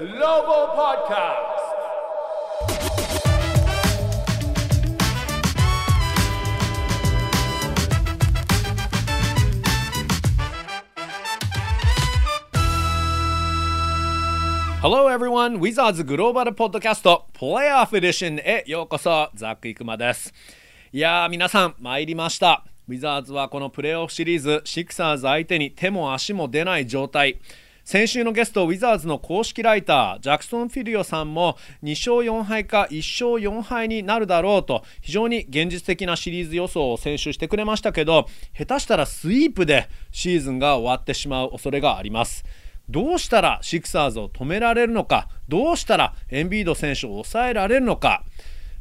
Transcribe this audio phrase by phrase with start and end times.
[0.00, 1.60] Global Podcast.
[14.80, 15.58] Hello everyone!
[15.60, 20.32] Wizards グローバルポッドキャストプレイオフエディションへようこそザック・イクマです
[20.94, 27.38] いやー皆さん参りましたウィザーズはこのプレーオフシリーズシクサーズ相手に手も足も出ない状態
[27.90, 42.44] 先週のゲストウィザーズの公式ライタージャクソン・フィリオさんも2勝4敗か1勝4敗になるだろうと非常に現実的なシリーズ予想を先週してくれましたけど下手したらスイープでシーズンが終わってしまう恐れがあります。
[42.88, 48.22] どうしたらシクサーズを止められるのかどうしたらエンビード選手を抑えられるのか。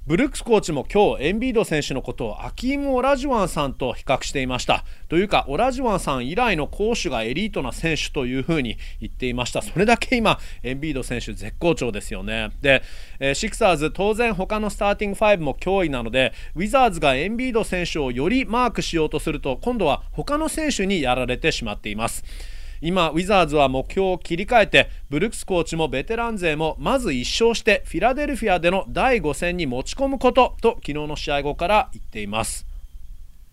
[0.07, 4.83] ブルックスコーチも今日エンビード選手のことをアキーム・オラジュワンさんと比較していました。
[5.07, 9.61] というかオラジュワンさん以来の攻守がエリートな選手というふうに言っていました。
[9.61, 12.49] それだけ今エンビード選手絶好調ですよね。
[12.61, 12.81] で、
[13.19, 22.23] えー、シクサーズ当然他のスターティング5も脅威なのでウィザーズがエンビード選手をよりマークしようとすると今度は他の選手にやられてしまっています。
[22.81, 32.69] 今ウィザーズは目標を切り替えてブルックスコーチもベテラン勢もまず1勝してフィラデルフィアでの第5戦に持ち込むことと昨日の試合後から言っています。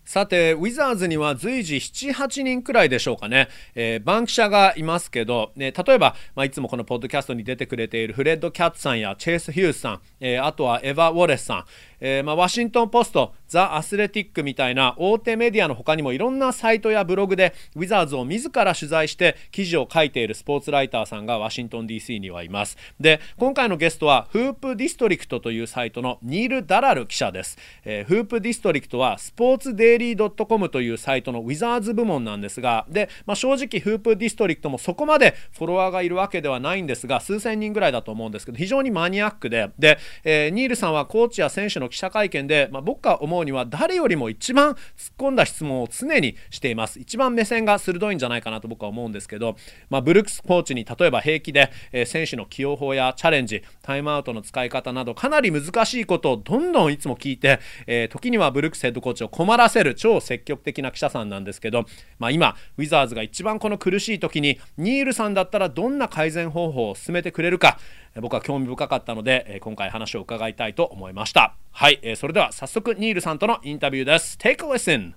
[0.07, 11.65] さて、ウィザーズには随時7、8人くらいでしょうかね、えー、バンキシャがいますけど、ね、例えば、まあ、いつもこのポッドキャストに出てくれているフレッド・キャッツさんやチェイス・ヒュースさん、えー、あとはエヴァ・ウォレスさん、
[11.99, 22.77] えー、まあ、ワシントン・ポスト、ザ・アスレティックみたいな大手メディアの他にもいろんなサイトやブログでウィザーズを自ら取材して記事を書いているスポーツライターさんがワシントン DC にはいます。
[22.99, 44.77] で今回のゲストはフープディストリクトというサイトのニール・ダラル記者です、えー、フープディストリクトはスポーツデイリー .com というサイトのウィザーズ部門なんですがで、まあ、正直フープディストリクトもそこまでフォロワーがいるわけではないんですが数千人ぐらいだと思うんですけど非常にマニアックでで、えー、ニールさんはコーチや選手の記者会見でまあ、僕が思うには誰よりも一番突っ
[45.17, 46.99] 込んだ質問を常にしています。
[46.99, 49.55] 一番目線が鋭いんじゃないかなと僕は思うんですけど、
[49.89, 61.85] まあ、ブルックスコーチに例えば平気で、えー、選手の起用法やチャレンジタイムアウトの使い方などかなり難しいことをどんどんいつも聞いて、えー、時にはブルックスヘッドコーチを困らせる超積極的な記者さんなんですけど、
[62.19, 67.79] まあ、今ウィザーズが一番この苦しい時にニールさんだったらどんな改善方法を進めてくれるか
[68.21, 75.15] 僕は興味深かったので今回話を伺いたいと思いましたはいそれでは早速ニールさんとのインタビューです Take a listen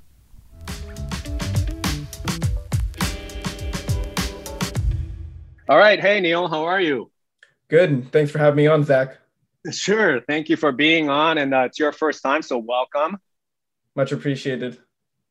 [5.71, 6.00] All right.
[6.00, 7.12] Hey, Neil, how are you?
[7.69, 8.11] Good.
[8.11, 9.19] Thanks for having me on, Zach.
[9.71, 10.21] Sure.
[10.21, 11.38] Thank you for being on.
[11.38, 13.19] And uh, it's your first time, so welcome.
[13.94, 14.81] Much appreciated.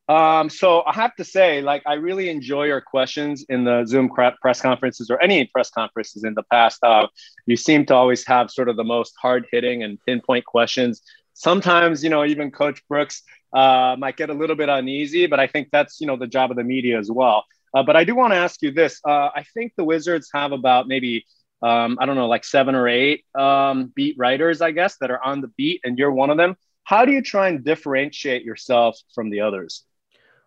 [0.10, 4.10] Um, so I have to say, like, I really enjoy your questions in the Zoom
[4.10, 6.84] press conferences or any press conferences in the past.
[6.84, 7.06] Uh,
[7.46, 11.04] you seem to always have sort of the most hard hitting and pinpoint questions.
[11.36, 13.22] Sometimes, you know, even Coach Brooks
[13.54, 16.50] uh, might get a little bit uneasy, but I think that's, you know, the job
[16.50, 17.46] of the media as well.
[17.72, 19.00] Uh, but I do want to ask you this.
[19.08, 21.24] Uh, I think the Wizards have about maybe,
[21.62, 25.24] um, I don't know, like seven or eight um, beat writers, I guess, that are
[25.24, 26.58] on the beat, and you're one of them.
[26.84, 29.84] How do you try and differentiate yourself from the others?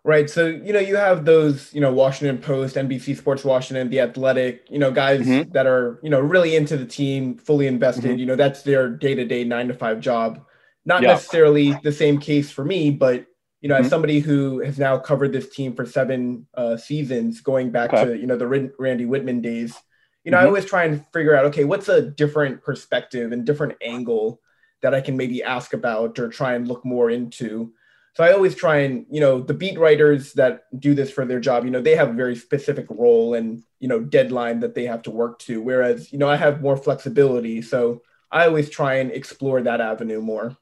[0.04, 0.28] Right.
[0.28, 4.64] So, you know, you have those, you know, Washington Post, NBC Sports Washington, The Athletic,
[4.68, 5.52] you know, guys mm-hmm.
[5.52, 8.04] that are, you know, really into the team, fully invested.
[8.04, 8.18] Mm-hmm.
[8.18, 10.44] You know, that's their day to day nine to five job.
[10.84, 11.10] Not yeah.
[11.10, 13.26] necessarily the same case for me, but,
[13.60, 13.84] you know, mm-hmm.
[13.84, 18.04] as somebody who has now covered this team for seven uh, seasons, going back okay.
[18.04, 18.48] to, you know, the
[18.80, 19.76] Randy Wittman days,
[20.24, 20.48] you know, I mm-hmm.
[20.48, 24.40] always try and figure out, okay, what's a different perspective and different angle
[24.82, 27.72] that I can maybe ask about or try and look more into
[28.17, 31.39] so I always try and, you know, the beat writers that do this for their
[31.39, 34.85] job, you know, they have a very specific role and, you know, deadline that they
[34.85, 35.61] have to work to.
[35.61, 37.61] Whereas, you know, I have more flexibility.
[37.61, 38.01] So
[38.31, 40.57] I always try and explore that avenue more.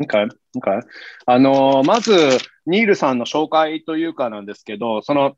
[0.00, 0.26] Okay.
[0.56, 0.80] Okay.
[1.26, 2.16] あの、まず、
[2.66, 5.36] ニールさんの紹介というかなんですけど、その、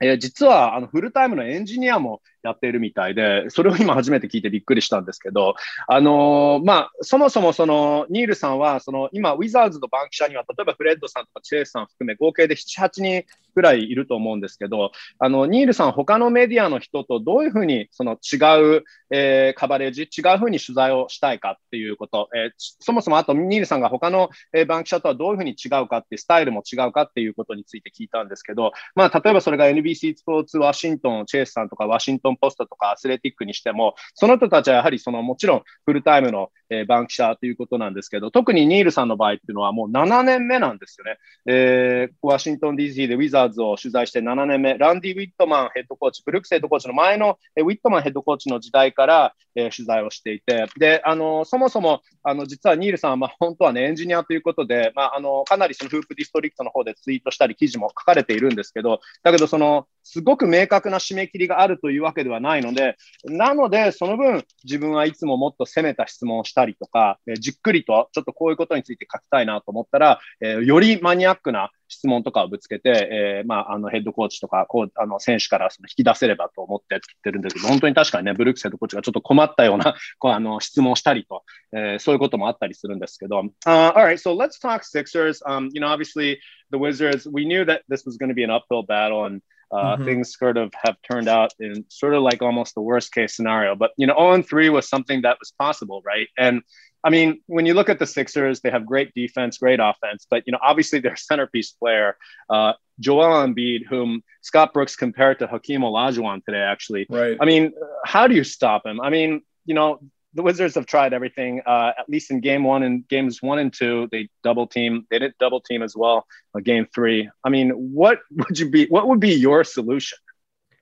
[0.00, 5.55] えー、実はあのフルタイムのエンジニアも やっているみたいで、それを今初めて聞いてびっくりしたんですけど、
[5.87, 13.23] あのー、まあ、そもそもその、ニールさんは、その、今、ウィザーズのバンキシャには、例えばフレッドさんとかチェイスさん含め合計で7、8人
[13.55, 41.17] ぐらいいると思うんですけど、あの、ニールさん、他のメディアの人とどういうふうに、その違う、えー、カバレージ、違うふうに取材をしたいかっていうこと、えー、そもそもあと、ニールさんが他の、えー、バンキシャとはどういうふうに違うかって、スタイルも違うかっていうことについて聞いたんですけど、まあ、例えばそれが NBC スポーツワシントン、チェイスさんとかワシントンポストとかアスレティックにしても、その人たちはやはりそのもちろんフルタイムのえー、バンキシャということなんですけど、特にニールさんの場合っていうのはもう7年目なんですよね。
[41.45, 81.43] えー、ワシントン DC でウィザーズを取材して7年目、ランディ・ウィットマンヘッドコーチ、ブルックスヘッドコーチの前の、えー、ウィットマンヘッドコーチの時代から、えー、取材をしていて、で、あのそもそも、あの実はニールさんは、まあ、本当はね、エンジニアということで、まあ、あのかなりそのフープディストリクトの方でツイートしたり、記事も書かれているんですけど、だけど、そのすごく明確な締め切りがあるというわけではないので、なので、その分、自分はいつももっと攻めた質問をしたたりとか、えー、じっくりとちょっとこういうことについて書きたいなと思ったら、えー、よりマニアックな質問とかをぶつけて、えー、まあ、あのヘッドコーチとかこうあの選手からその引き出せればと思って作ってるんですけど、本当に確かにね、ブルックスヘッドコーチがちょっと困ったようなこうあの質問したりと、
[81.73, 83.41] えー、そういうこともあったりするんですけど。
[83.65, 85.41] Uh, all right, so let's talk Sixers.
[85.45, 86.39] Um, you know, obviously
[86.71, 89.41] the Wizards, we knew that this was going to be an uphill battle and
[89.71, 90.05] Uh, mm-hmm.
[90.05, 93.75] Things sort of have turned out in sort of like almost the worst case scenario.
[93.75, 96.27] But you know, 0 3 was something that was possible, right?
[96.37, 96.61] And
[97.03, 100.43] I mean, when you look at the Sixers, they have great defense, great offense, but
[100.45, 102.17] you know, obviously their centerpiece player,
[102.49, 106.61] uh, Joel Embiid, whom Scott Brooks compared to Hakeem Olajuwon today.
[106.61, 107.37] Actually, right?
[107.39, 107.73] I mean,
[108.05, 109.01] how do you stop him?
[109.01, 109.99] I mean, you know,
[110.33, 111.61] the Wizards have tried everything.
[111.65, 115.05] Uh, at least in game one and games one and two, they double team.
[115.09, 116.25] They didn't double team as well.
[116.55, 117.29] Uh, game three.
[117.43, 118.87] I mean, what would you be?
[118.87, 120.17] What would be your solution?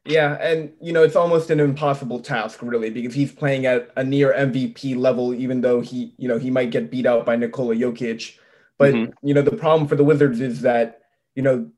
[0.06, 4.04] Yeah, and you know it's almost an impossible task, really, because he's playing at a
[4.04, 7.76] near MVP level, even though he, you know, he might get beat out by Nikola
[7.76, 8.38] Jokic.
[8.78, 9.28] But mm-hmm.
[9.28, 11.02] you know, the problem for the Wizards is that
[11.36, 11.70] you know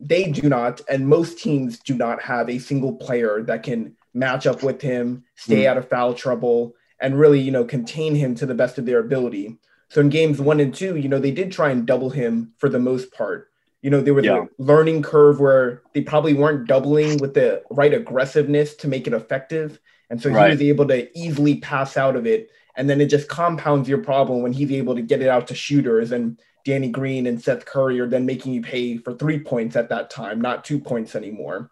[0.00, 4.46] they do not, and most teams do not have a single player that can match
[4.46, 5.70] up with him, stay mm-hmm.
[5.70, 9.00] out of foul trouble, and really, you know, contain him to the best of their
[9.00, 9.58] ability.
[9.88, 12.68] So in games one and two, you know, they did try and double him for
[12.68, 13.50] the most part.
[13.82, 14.44] You know, there was yeah.
[14.44, 19.12] a learning curve where they probably weren't doubling with the right aggressiveness to make it
[19.12, 19.78] effective.
[20.10, 20.46] And so right.
[20.46, 22.50] he was able to easily pass out of it.
[22.74, 25.54] And then it just compounds your problem when he's able to get it out to
[25.54, 26.12] shooters.
[26.12, 29.88] And Danny Green and Seth Curry are then making you pay for three points at
[29.90, 31.70] that time, not two points anymore.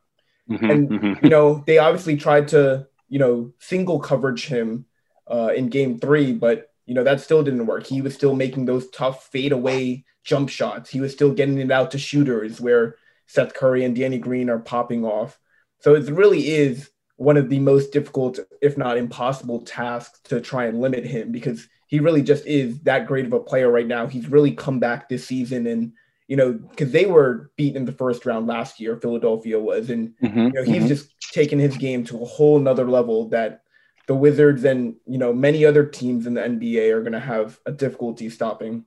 [0.48, 1.24] Mm-hmm, and, mm-hmm.
[1.24, 4.86] you know, they obviously tried to, you know, single coverage him
[5.26, 7.86] uh, in game three, but you know that still didn't work.
[7.86, 10.90] He was still making those tough fadeaway jump shots.
[10.90, 14.58] He was still getting it out to shooters where Seth Curry and Danny Green are
[14.58, 15.38] popping off.
[15.80, 20.64] So it really is one of the most difficult, if not impossible, tasks to try
[20.64, 24.06] and limit him because he really just is that great of a player right now.
[24.06, 25.92] He's really come back this season and
[26.26, 30.14] you know, because they were beaten in the first round last year, Philadelphia was, and
[30.22, 30.86] mm-hmm, you know, he's mm-hmm.
[30.86, 33.63] just taken his game to a whole nother level that
[34.06, 37.58] the Wizards and you know many other teams in the NBA are going to have
[37.66, 38.84] a difficulty stopping.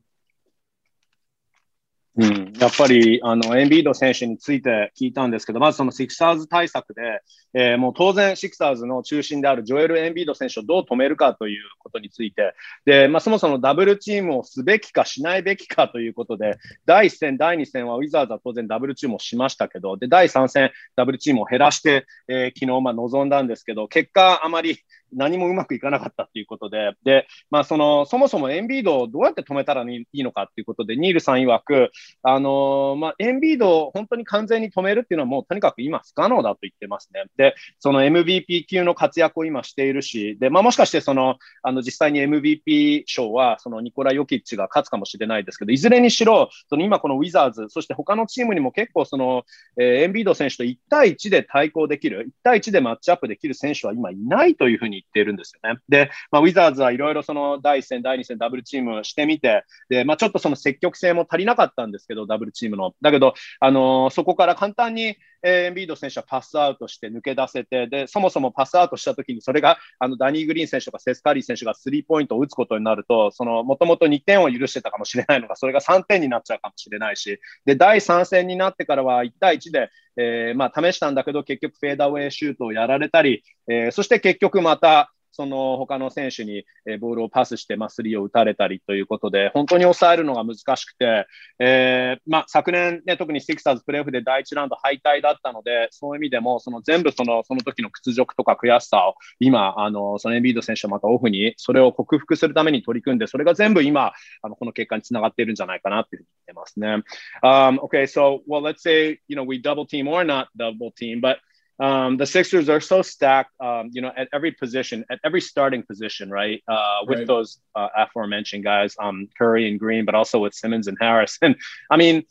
[2.19, 7.21] うん、やっぱりあのエンビード選手について聞いたんですけど、まずそのシクサーズ対策で、
[7.53, 12.55] えー、もう当然シクサーズの中心であるジョエル・エンビード選手をどう止めるかということについて、
[12.85, 24.79] でまあ、そもそもダブルチームをすべきかしないべきかということで、第1戦、第2戦はウィザーズは当然ダブルチームをしましたけど、で第3戦、ダブルチームを減らして、えー、昨日まあ臨んだんですけど、結果、あまり
[25.13, 31.91] 何もうまくいかなかったっていうことで、で、まあ、その、そもそもエンビードをどうやって止めたらいいのかっていうことで、ニールさん曰く、
[32.23, 37.23] あの、まあ、エンビードを本当に完全に止めるっていうのはもうとにかく今不可能だと言ってますね。
[37.37, 49.43] で、その MVP 級の活躍を今しているし、で、まあ、もしかしてその、あの、実際に MVP 賞は、そのニコラ・ヨキッチが勝つかもしれないですけど、いずれにしろ、その今このウィザーズ、そして他のチームにも結構その、
[49.79, 55.79] えー、エンビード選手と1対1で対抗できる、1対1でマッチアップできる選手は今いないというふうに言ってるんですよね。
[55.89, 62.93] で、まあ、ウィザーズはいろいろその第1戦、第2戦、ダブルチームしてみて、で、まあ、ちょっとその積極性も足りなかったんですけど、ダブルチームの。
[63.01, 86.65] だけど、あのー、そこから簡単に、えー、エンビード選手はパスアウトして抜け出せて、で、そもそもパスアウトしたときに、それが、あの、ダニー・グリーン選手とかセスカリー選手がスリーポイントを打つことになると、その、もともと2点を許してたかもしれないのが、それが3点になっちゃうかもしれないし、で、第3戦になってからは1対1で、えー、まあ、試したんだけど、結局フェーダーウェイシュートをやられたり、えー、そして結局また、その他の選手に
[86.99, 91.27] ボールをパスして、まあ、スリーを打たれたりということで、本当に抑えるのが難しくて、
[91.59, 107.03] えーまあ、昨年、ね、特にシクサーズプレーオフで第1ラウンド敗退だったので、そういう意味でも、その全部そのその時の屈辱とか悔しさを今、あのそのエンビード選手はまたオフにそれを克服するために取り組んで、それが全部今、あのこの結果につながっているんじゃないかなというふうに言ってますね。
[107.43, 111.37] Um, okay, so, well, let's say, you know, we double team or not double team, but
[111.79, 115.83] um, the Sixers are so stacked, um, you know, at every position, at every starting
[115.83, 116.63] position, right?
[116.67, 117.27] Uh, with right.
[117.27, 121.37] those uh, aforementioned guys, um, Curry and Green, but also with Simmons and Harris.
[121.47, 121.55] And
[121.89, 122.23] I mean,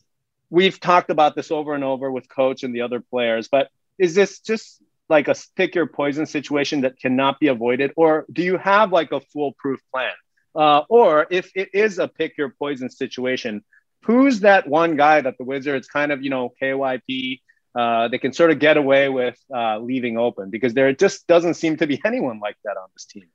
[0.50, 4.14] we've talked about this over and over with Coach and the other players, but is
[4.14, 8.58] this just like a pick your poison situation that cannot be avoided, or do you
[8.58, 10.12] have like a foolproof plan?
[10.56, 13.62] Uh, or if it is a pick your poison situation,
[14.02, 17.40] who's that one guy that the Wizards kind of, you know, KYP,
[17.76, 21.54] uh, they can sort of get away with uh, leaving open because there just doesn't
[21.54, 23.26] seem to be anyone like that on this team.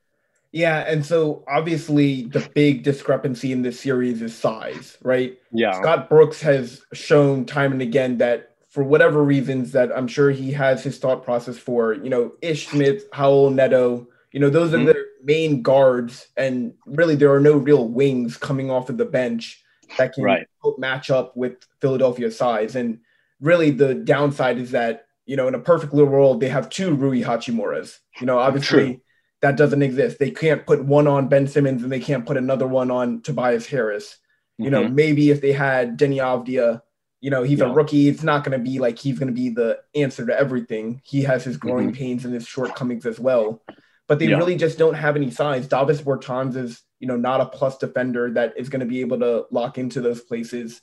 [0.52, 5.40] Yeah, and so obviously the big discrepancy in this series is size, right?
[5.54, 5.80] Yeah.
[5.80, 10.52] Scott Brooks has shown time and again that for whatever reasons that I'm sure he
[10.54, 14.90] has his thought process for, you know, Ish Smith, Raul, Neto, you know, those mm-hmm.
[14.90, 19.06] are the main guards, and really there are no real wings coming off of the
[19.06, 19.62] bench
[19.98, 20.48] that can right.
[20.78, 22.76] match up with Philadelphia size.
[22.76, 23.00] And
[23.42, 26.94] really the downside is that, you know, in a perfect little world, they have two
[26.94, 27.98] Rui Hachimuras.
[28.20, 29.02] You know, obviously True.
[29.42, 30.20] that doesn't exist.
[30.20, 33.66] They can't put one on Ben Simmons and they can't put another one on Tobias
[33.66, 34.18] Harris.
[34.58, 34.74] You mm-hmm.
[34.74, 36.82] know, maybe if they had Deni Avdija,
[37.20, 37.66] you know, he's yeah.
[37.66, 38.08] a rookie.
[38.08, 41.02] It's not going to be like he's going to be the answer to everything.
[41.04, 41.98] He has his growing mm-hmm.
[41.98, 43.62] pains and his shortcomings as well.
[44.08, 44.38] But they yeah.
[44.38, 45.68] really just don't have any size.
[45.68, 49.20] Davis Bertans is, you know, not a plus defender that is going to be able
[49.20, 50.82] to lock into those places.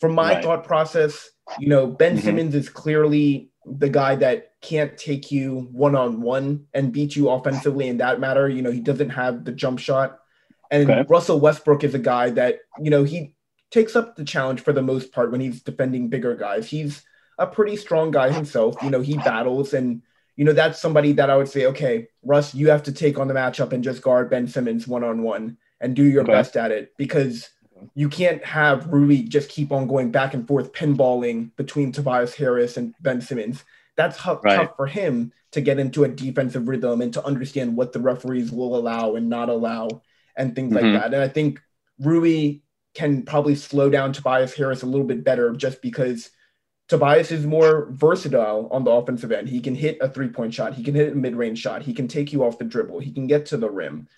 [0.00, 0.42] From my right.
[0.42, 1.28] thought process,
[1.58, 2.24] you know, Ben mm-hmm.
[2.24, 7.28] Simmons is clearly the guy that can't take you one on one and beat you
[7.28, 8.48] offensively in that matter.
[8.48, 10.18] You know, he doesn't have the jump shot.
[10.70, 11.04] And okay.
[11.08, 13.34] Russell Westbrook is a guy that, you know, he
[13.70, 16.68] takes up the challenge for the most part when he's defending bigger guys.
[16.68, 17.02] He's
[17.38, 18.76] a pretty strong guy himself.
[18.82, 20.02] You know, he battles and
[20.36, 23.28] you know that's somebody that I would say, okay, Russ, you have to take on
[23.28, 26.32] the matchup and just guard Ben Simmons one on one and do your okay.
[26.32, 27.50] best at it because
[27.94, 32.76] you can't have Rui just keep on going back and forth pinballing between Tobias Harris
[32.76, 33.64] and Ben Simmons.
[33.96, 34.56] That's tough, right.
[34.56, 38.50] tough for him to get into a defensive rhythm and to understand what the referees
[38.50, 40.02] will allow and not allow
[40.36, 40.92] and things mm-hmm.
[40.92, 41.14] like that.
[41.14, 41.60] And I think
[41.98, 42.60] Rui
[42.94, 46.30] can probably slow down Tobias Harris a little bit better just because
[46.88, 49.48] Tobias is more versatile on the offensive end.
[49.48, 51.94] He can hit a three point shot, he can hit a mid range shot, he
[51.94, 54.08] can take you off the dribble, he can get to the rim.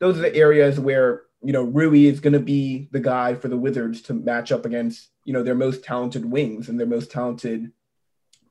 [0.00, 3.48] Those are the areas where, you know, Rui is going to be the guy for
[3.48, 7.10] the Wizards to match up against, you know, their most talented wings and their most
[7.10, 7.70] talented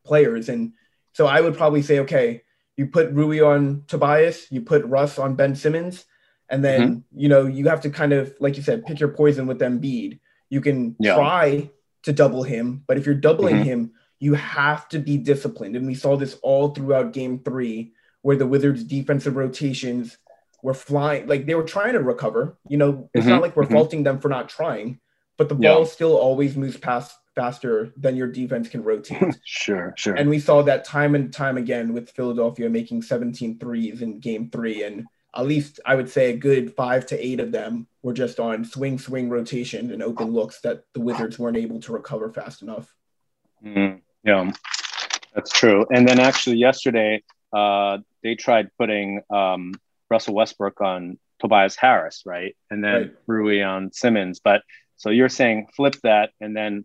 [0.04, 0.48] players.
[0.50, 0.74] And
[1.14, 2.44] so I would probably say, okay,
[2.78, 6.06] you put Rui on Tobias, you put Russ on Ben Simmons,
[6.50, 7.20] and then, mm-hmm.
[7.20, 10.20] you know, you have to kind of, like you said, pick your poison with Embiid.
[10.50, 11.16] You can yeah.
[11.16, 11.72] try
[12.04, 13.64] to double him, but if you're doubling mm-hmm.
[13.64, 15.76] him, you have to be disciplined.
[15.76, 20.18] And we saw this all throughout game three, where the Wizards' defensive rotations
[20.64, 22.58] were flying, like they were trying to recover.
[22.68, 23.30] You know, it's mm-hmm.
[23.30, 23.74] not like we're mm-hmm.
[23.74, 25.00] faulting them for not trying,
[25.38, 25.86] but the ball yeah.
[25.86, 29.36] still always moves past faster than your defense can rotate.
[29.44, 30.16] sure, sure.
[30.16, 34.50] And we saw that time and time again with Philadelphia making 17 threes in game
[34.50, 34.84] three.
[34.84, 35.06] And
[35.36, 38.64] at least I would say a good five to eight of them were just on
[38.64, 42.94] swing, swing rotation and open looks that the Wizards weren't able to recover fast enough.
[43.66, 44.52] Mm, yeah,
[45.34, 45.86] that's true.
[45.92, 49.74] And then actually yesterday, uh, they tried putting um,
[50.13, 52.57] Russell Westbrook on Tobias Harris, right?
[52.71, 53.15] And then right.
[53.27, 54.41] Rui on Simmons.
[54.41, 54.63] But
[54.97, 56.85] so you're saying flip that and then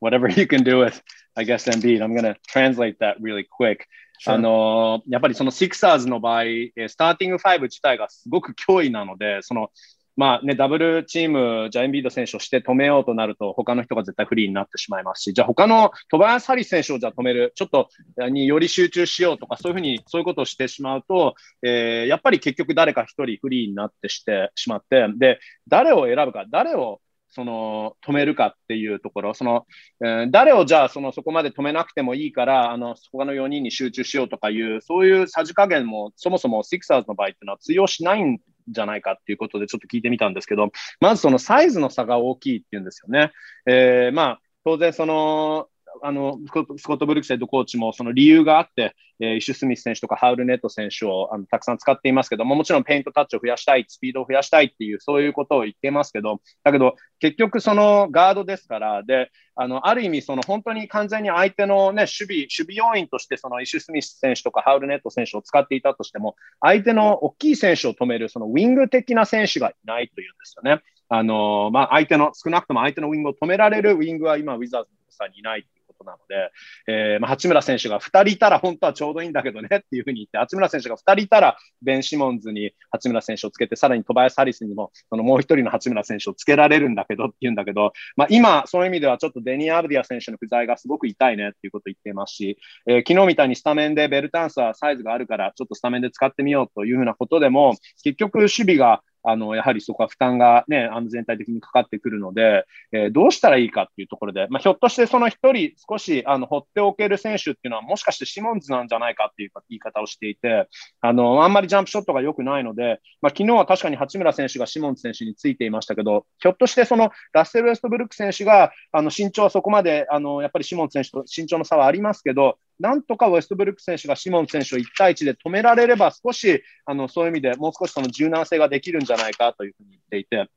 [0.00, 1.00] whatever you can do with,
[1.36, 2.02] I guess, Embiid.
[2.02, 3.86] I'm going to translate that really quick.
[4.26, 6.44] あのやっぱりそのシクサーズの場合、
[6.88, 9.70] スターティング5自体がすごく脅威なので、その
[10.19, 17.87] まあね、ダブルチーム、じゃあエンビード選手をして止めようとなると、他の人が絶対フリーになってしまいますし、じゃあ他のトバヤス・ハリス選手をじゃあ止める、ちょっと
[18.29, 29.65] により集中しようとか、そういうふうに、そういうことをしてしまうと、えー、やっぱり結局誰か1人フリーになってしてしまって、で、誰を選ぶか、誰をその止めるかっていうところ、その、
[30.03, 43.31] えー、誰をじゃあそのそこまで止めなくてもいいから、あの他の4人に集中しようとかいう、そういうさじ加減もそもそもシクサーズの場合っていうのは通用しないんじゃないかっていうことでちょっと聞いてみたんですけど、まずそのサイズの差が大きいっていうんですよね。
[43.65, 45.67] えー、まあ当然その
[46.01, 70.81] あのスコット・ブルクセッドコーチもその理由があって、えー、イシュ・スミス選手とかハウルネット選手をあのたくさん使っていますけども、もちろんペイントタッチを増やしたい、スピードを増やしたいっていう、そういうことを言ってますけど、だけど結局そのガードですから、で、あの、ある意味その本当に完全に相手のね、守備、守備要員としてそのイシュ・スミス選手とかハウルネット選手を使っていたとしても、相手の大きい選手を止めるそのウィング的な選手がいないというんですよね。
[71.09, 75.67] あの、まあ、相手の、少なくとも相手のウィングを止められるウィングは今、ウィザーズのさんにいない
[75.99, 76.51] ことなので、
[76.87, 110.67] えーまあ、八村選手が2人いたら本当はちょうどいいんだけどねっていうふうに言って、八村選手が2人いたらベン・シモンズに八村選手をつけて、さらにトバヤス・ハリスにもそのもう1人の八村選手をつけられるんだけどっていうんだけど、まあ、今、そういう意味ではちょっとデニー・アブディア選手の不在がすごく痛いねっていうことを言っていますし、えー、昨日みたいにスタメンでベルタンスはサイズがあるからちょっとスタメンで使ってみようというふうなことでも、結局守備があの、やはりそこは負担がね、あの全体的にかかってくるので、えー、どうしたらいいかっていうところで、まあ、ひょっとしてその一人少し、あの、放っておける選手っていうのは、もしかしてシモンズなんじゃないかっていう言い方をしていて、
[111.01, 130.49] あの、あんまりジャンプショットが良くないので、まあ、昨日は確かに八村選手がシモンズ選手についていましたけど、ひょっとしてそのラッセル・ウェストブルック選手が、あの、身長はそこまで、あの、やっぱりシモンズ選手と身長の差はありますけど、なんとかウェストブルック選手がシモン選手を1対1で止められれば、少しあのそういう意味でもう少しその柔軟性ができるんじゃないかというふうに言っていて、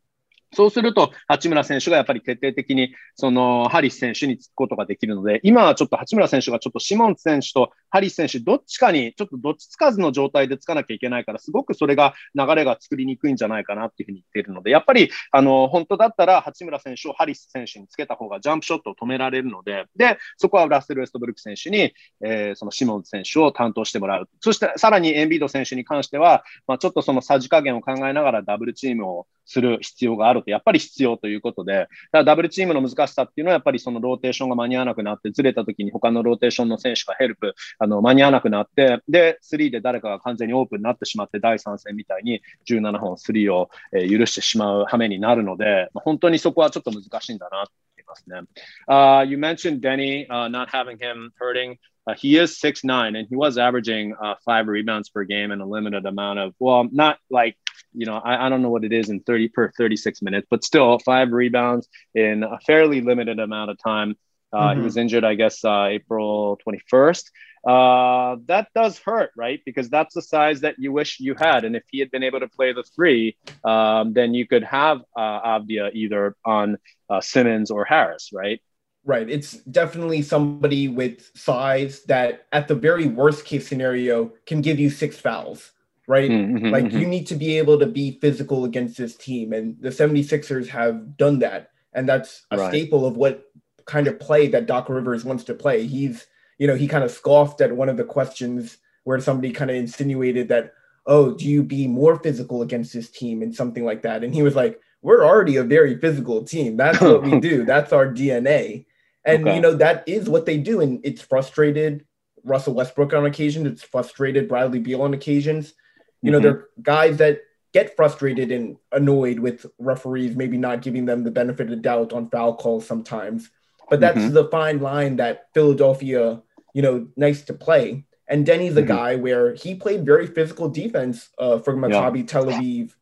[0.55, 21.95] そうすると、八村選手がやっぱり徹底的に、その、ハリス選手につくことができるので、今はちょっと八村選手がちょっとシモン選手とハリス選手、どっちかに、ちょっとどっちつかずの状態でつかなきゃいけないから、すごくそれが流れが作りにくいんじゃないかなっていうふうに言っているので、やっぱり、あの、本当だったら、八村選手をハリス選手につけた方がジャンプショットを止められるので、で、そこはラッセル・ウェストブルック選手に、
[22.25, 24.29] えー、そのシモン選手を担当してもらう。
[24.41, 48.41] そして、さらにエンビード選手に関しては、まあ、ちょっとそのさじ加減を考えながらダブルチームをする必要があると、やっぱり必要ということで、ダブルチームの難しさっていうのは、やっぱりそのローテーションが間に合わなくなって、ずれた時に他のローテーションの選手がヘルプ、あの間に合わなくなって、で、3で誰かが完全にオープンになってしまって、第3戦みたいに17本3を、え、許してしまう羽目になるので、本当にそこはちょっと難しいんだなと思いますね。
[48.89, 51.77] Uh, you mentioned Denny、uh, not having him hurting.
[52.07, 55.63] Uh, he is six nine, and he was averaging uh, five rebounds per game and
[55.63, 57.57] a limited amount of, well, not like
[57.95, 60.65] you know, I, I don't know what it is in 30 per 36 minutes, but
[60.65, 64.17] still five rebounds in a fairly limited amount of time.
[64.53, 64.81] Uh, mm-hmm.
[64.81, 67.25] He was injured, I guess, uh, April 21st.
[67.67, 69.61] Uh, that does hurt, right?
[69.65, 71.65] Because that's the size that you wish you had.
[71.65, 75.01] And if he had been able to play the three, um, then you could have
[75.17, 76.79] uh, Avdija either on
[77.09, 78.61] uh, Simmons or Harris, right?
[79.05, 79.29] Right.
[79.29, 84.91] It's definitely somebody with size that, at the very worst case scenario, can give you
[84.91, 85.73] six fouls
[86.07, 86.31] right?
[86.31, 86.99] Mm-hmm, like mm-hmm.
[86.99, 89.53] you need to be able to be physical against this team.
[89.53, 91.71] And the 76ers have done that.
[91.93, 92.69] And that's a right.
[92.69, 93.45] staple of what
[93.85, 95.87] kind of play that Doc Rivers wants to play.
[95.87, 96.27] He's,
[96.59, 99.77] you know, he kind of scoffed at one of the questions where somebody kind of
[99.77, 100.73] insinuated that,
[101.07, 104.23] oh, do you be more physical against this team and something like that?
[104.23, 106.77] And he was like, we're already a very physical team.
[106.77, 107.65] That's what we do.
[107.65, 108.87] That's our DNA.
[109.25, 109.55] And, okay.
[109.55, 110.81] you know, that is what they do.
[110.81, 112.05] And it's frustrated
[112.45, 113.67] Russell Westbrook on occasion.
[113.67, 115.75] It's frustrated Bradley Beal on occasions.
[116.23, 116.45] You know, mm-hmm.
[116.45, 117.41] they're guys that
[117.73, 122.13] get frustrated and annoyed with referees maybe not giving them the benefit of the doubt
[122.13, 123.51] on foul calls sometimes.
[123.89, 124.35] But that's mm-hmm.
[124.35, 126.43] the fine line that Philadelphia,
[126.75, 128.05] you know, nice to play.
[128.29, 128.89] And Deni's a mm-hmm.
[128.89, 132.27] guy where he played very physical defense uh, for Maccabi yeah.
[132.27, 132.93] Tel Aviv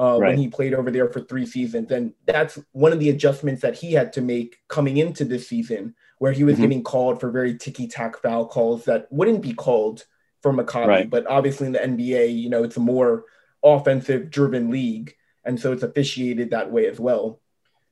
[0.00, 0.28] uh, right.
[0.28, 1.90] when he played over there for three seasons.
[1.90, 5.94] And that's one of the adjustments that he had to make coming into this season,
[6.18, 6.62] where he was mm-hmm.
[6.62, 10.04] getting called for very ticky tack foul calls that wouldn't be called
[10.40, 10.86] for Maccabi.
[10.86, 11.10] Right.
[11.10, 13.24] But obviously in the NBA, you know, it's a more
[13.62, 15.14] offensive driven league.
[15.44, 17.40] And so it's officiated that way as well.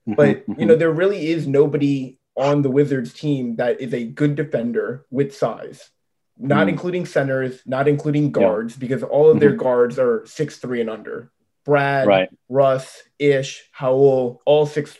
[0.08, 0.60] Mm-hmm, but, mm-hmm.
[0.60, 5.04] you know, there really is nobody on the Wizards team that is a good defender
[5.10, 5.90] with size,
[6.38, 6.70] not mm.
[6.70, 8.80] including centers, not including guards, yeah.
[8.80, 9.40] because all of mm-hmm.
[9.40, 11.32] their guards are six three and under.
[11.68, 12.30] Brad, right.
[12.48, 14.96] Russ, Ish, Raul, all six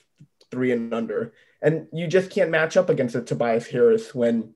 [0.51, 1.33] three and under.
[1.63, 4.55] And you just can't match up against a Tobias Harris when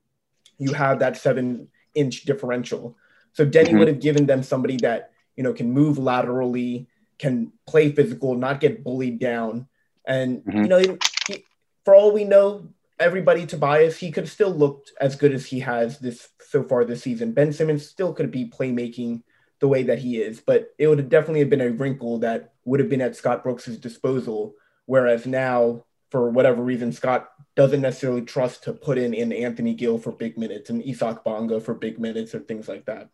[0.58, 2.98] you have that seven inch differential.
[3.32, 3.78] So Deni mm-hmm.
[3.78, 6.86] would have given them somebody that, you know, can move laterally,
[7.18, 9.66] can play physical, not get bullied down.
[10.06, 10.62] And, mm-hmm.
[10.64, 11.44] you know, he,
[11.86, 12.68] for all we know,
[13.00, 17.02] everybody Tobias, he could still looked as good as he has this so far this
[17.02, 17.32] season.
[17.32, 19.22] Ben Simmons still could be playmaking
[19.62, 20.40] the way that he is.
[20.40, 23.44] But it would have definitely have been a wrinkle that would have been at Scott
[23.44, 24.54] Brooks's disposal.
[24.86, 29.98] Whereas now, for whatever reason, Scott doesn't necessarily trust to put in an Anthony Gill
[29.98, 33.08] for big minutes and Isaac Bonga for big minutes or things like that.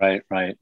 [0.00, 0.56] Right, right.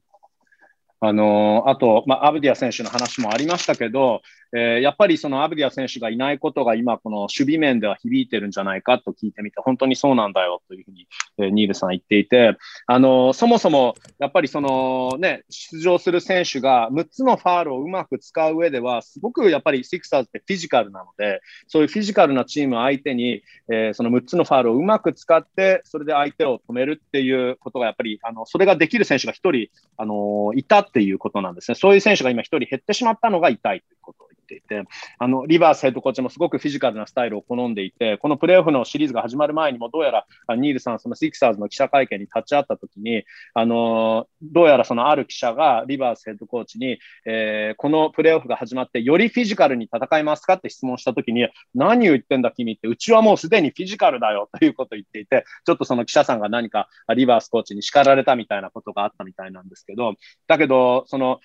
[1.05, 4.21] あのあと、まあ、アブディア選手の話もありましたけど、
[4.55, 11.07] えー、やっぱりそのアブディア選手がいないことが今、この守備面では響いてるんじゃないかと聞いてみて、本当にそうなんだよというふうに、
[11.39, 31.75] えー、ニールさん言っていて、あのそもそもやっぱりその、ね、出場する選手が6つのファールをうまく使う上では、すごくやっぱりシクサーズってフィジカルなので、そういうフィジカルなチーム相手に、えー、その6つのファールをうまく使って、それで相手を止めるっていうことがやっぱり、あのそれができる選手が1人、あのいたっていうことなんですね。
[31.75, 34.83] そういう選手が今1人減ってしまったのが痛いということていて、
[35.17, 60.15] あの、リバースヘッドコーチもすごくフィジカルなスタイルを好んでいて、このプレーオフのシリーズが始まる前にも、どうやらニールさん、そのシクサーズの記者会見に立ち会ったときに、あの、どうやらそのある記者がリバースヘッドコーチに、えー、このプレーオフが始まって、よりフィジカルに戦いますかって質問したときに、何を言ってんだ君って、うちはもうすでにフィジカルだよということを言っていて、ちょっとその記者さんが何かリバースコーチに叱られたみたいなことがあったみたいなんですけど、
[60.47, 61.39] だけど、その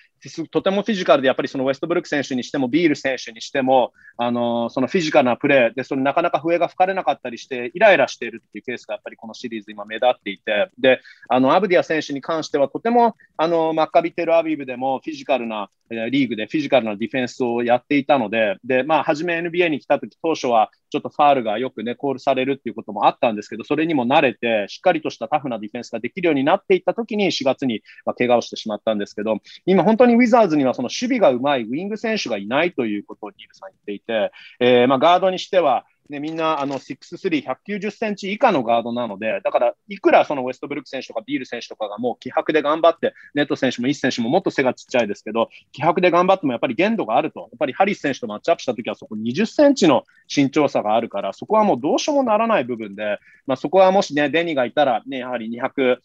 [0.51, 50.03] とてもフィジカルで、やっぱりそのウェストブルック選手にしても、ビール選手にしても、あのそのフィジカルなプレーで、それなかなか笛が吹かれなかったりして、イライラしているっていうケースがやっぱりこのシリーズ、今目立っていて、であのアブディア選手に関しては、とてもあのマッカビテルアビブでもフィジカルなリーグでフィジカルなディフェンスをやっていたので、でまあ、初め NBA に来たとき、当初はちょっとファールがよくね、コールされるっていうこともあったんですけど、それにも慣れて、しっかりとしたタフなディフェンスができるようになっていったときに、4月にまあ怪我をしてしまったんですけど、今、本当にウィザーズにはその守備がうまいウィング選手がいないということをニールさん言っていて、えー、まあガードにしては、ね、みんなあの6-3、190センチ以下のガードなので、だからいくらそのウェストブルック選手とかビール選手とかがもう気迫で頑張って、ネット選手もイス選手ももっと背がちっちゃいですけど、気迫で頑張ってもやっぱり限度があると、やっぱりハリス選手とマッチアップしたときはそこ20センチの
[50.35, 55.99] 身長差があるから、そこはもうどうしようもならない部分で、まあ、そこはもしね、デニがいたら、ね、やはり206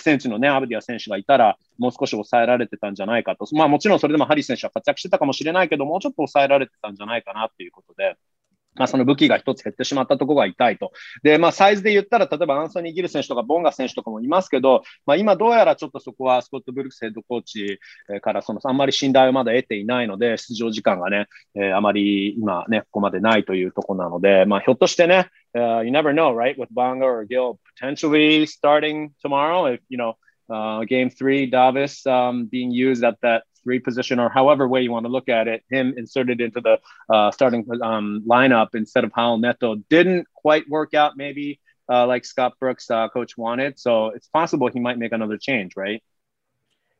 [0.00, 3.46] センチのね、アブディア選手がいたら、もう少し抑えられてたんじゃないかと。
[3.52, 8.16] まあもちろんそれでもハリス選手は活躍してたかもしれないけど、もうちょっと抑えられてたんじゃないかなっていうことで。
[8.74, 10.92] まあ、その武器が一つ減ってしまったところが痛いと。
[11.22, 17.78] で、まあ、サイズで言ったら、例えばアンソニー・ギル選手とかボンガ選手とかもいますけど、まあ、今どうやらちょっとそこはスコット・ブルックスヘッドコーチ
[18.22, 26.56] からそのあんまり信頼をまだ得ていないので、出場時間がね、えー、あまり今ね、ここまでないというところなので、まあ、ひょっとしてね、uh, you never know, right?
[26.58, 30.16] With Bonga or Gil potentially starting tomorrow, if, you know,
[30.50, 34.90] uh, game three, Davis um, being used at that three position or however way you
[34.90, 36.78] want to look at it, him inserted into the
[37.12, 42.24] uh, starting um, lineup instead of Raul Neto didn't quite work out maybe uh, like
[42.24, 43.78] Scott Brooks uh, coach wanted.
[43.78, 46.02] So it's possible he might make another change, right?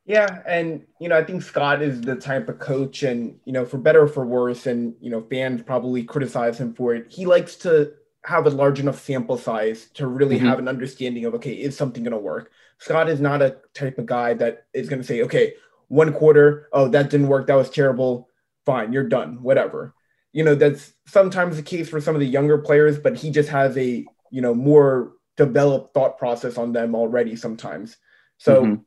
[0.05, 3.65] Yeah, and you know, I think Scott is the type of coach, and you know,
[3.65, 7.07] for better or for worse, and you know, fans probably criticize him for it.
[7.09, 7.93] He likes to
[8.25, 10.47] have a large enough sample size to really mm-hmm.
[10.47, 12.51] have an understanding of okay, is something going to work?
[12.79, 15.55] Scott is not a type of guy that is going to say, okay,
[15.93, 17.47] one quarter, oh, that didn't work.
[17.49, 18.31] That was terrible.
[18.65, 19.43] Fine, you're done.
[19.43, 19.95] Whatever.
[20.33, 23.51] You know, that's sometimes the case for some of the younger players, but he just
[23.51, 27.99] has a, you know, more developed thought process on them already sometimes.
[28.39, 28.83] So, mm-hmm.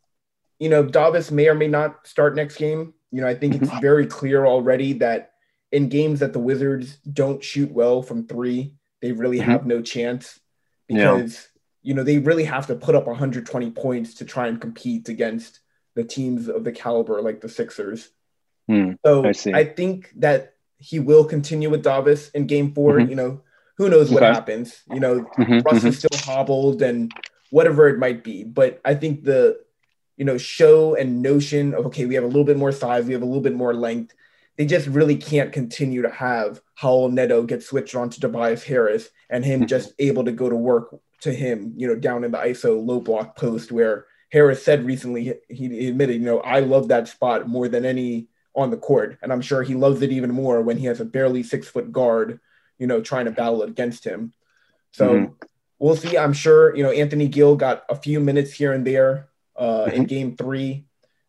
[0.58, 2.96] you know, Davis may or may not start next game.
[3.12, 3.82] You know, I think it's mm-hmm.
[3.82, 5.34] very clear already that
[5.72, 9.52] in games that the Wizards don't shoot well from three, they really mm-hmm.
[9.52, 10.40] have no chance
[10.88, 11.50] because,
[11.84, 11.90] yeah.
[11.90, 15.60] you know, they really have to put up 120 points to try and compete against
[15.96, 18.10] the teams of the caliber like the Sixers.
[18.68, 23.10] Hmm, so I, I, think that he will continue with Davis in game 4 mm-hmm.
[23.10, 23.42] You know,
[23.78, 24.34] who knows what okay.
[24.34, 24.82] happens?
[24.92, 25.88] You know, mm-hmm, Russ mm-hmm.
[25.88, 27.12] is still hobbled and
[27.52, 28.44] whatever it might be.
[28.44, 29.60] But I think the,
[30.18, 33.14] you know, show and notion of, okay, we have a little bit more size, we
[33.14, 34.14] have a little bit more length.
[34.58, 39.10] They just really can't continue to have Raul Neto get switched on to Tobias Harris
[39.30, 39.68] and him mm-hmm.
[39.68, 43.00] just able to go to work to him, you know, down in the ISO low
[43.00, 44.06] block post where
[44.36, 48.70] Harris said recently, he, admitted, you know, I love that spot more than any on
[48.70, 49.18] the court.
[49.22, 51.90] And I'm sure he loves it even more when he has a barely six foot
[51.90, 52.42] guard,
[52.78, 54.34] you know, trying to battle against him.
[54.92, 55.34] So mm-hmm.
[55.80, 56.18] we'll see.
[56.18, 60.02] I'm sure, you know, Anthony Gill got a few minutes here and there uh, in
[60.02, 60.04] mm-hmm.
[60.04, 60.86] game three.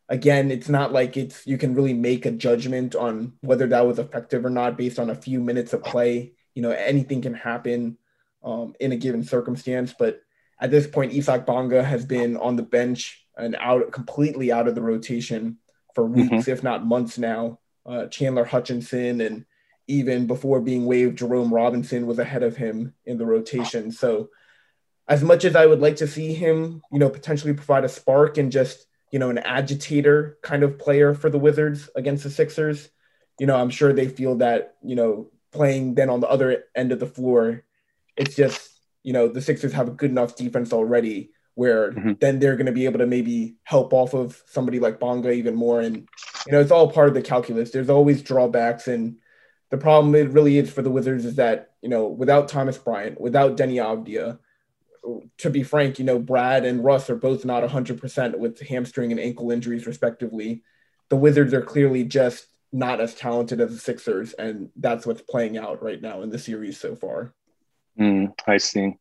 [0.08, 4.00] Again, it's not like it's you can really make a judgment on whether that was
[4.00, 6.32] effective or not based on a few minutes of play.
[6.56, 7.98] You know, anything can happen
[8.42, 10.22] um, in a given circumstance, but
[10.60, 14.74] at this point, Isaac Bonga has been on the bench and out completely out of
[14.74, 15.58] the rotation
[15.94, 16.14] for mm-hmm.
[16.14, 16.50] weeks, mm-hmm.
[16.50, 17.58] if not months now.
[17.84, 19.44] Uh, Chandler Hutchinson and
[19.86, 23.92] even before being waived, Jerome Robinson was ahead of him in the rotation.
[23.92, 24.30] So,
[25.08, 28.38] as much as I would like to see him, you know, potentially provide a spark
[28.38, 32.88] and just, you know, an agitator kind of player for the Wizards against the Sixers,
[33.38, 36.90] you know, I'm sure they feel that, you know, playing then on the other end
[36.90, 37.62] of the floor,
[38.16, 38.75] it's just
[39.06, 42.12] you know the Sixers have a good enough defense already where mm-hmm.
[42.20, 45.54] then they're going to be able to maybe help off of somebody like Bonga even
[45.54, 45.80] more.
[45.80, 46.06] And
[46.44, 47.70] you know, it's all part of the calculus.
[47.70, 49.18] There's always drawbacks, and
[49.70, 53.20] the problem it really is for the Wizards is that you know without Thomas Bryant,
[53.20, 54.40] without Deni Avdija,
[55.38, 59.20] to be frank, you know Brad and Russ are both not 100% with hamstring and
[59.20, 60.64] ankle injuries respectively.
[61.10, 65.56] The Wizards are clearly just not as talented as the Sixers, and that's what's playing
[65.56, 67.32] out right now in the series so far.
[67.98, 68.98] うん、配信。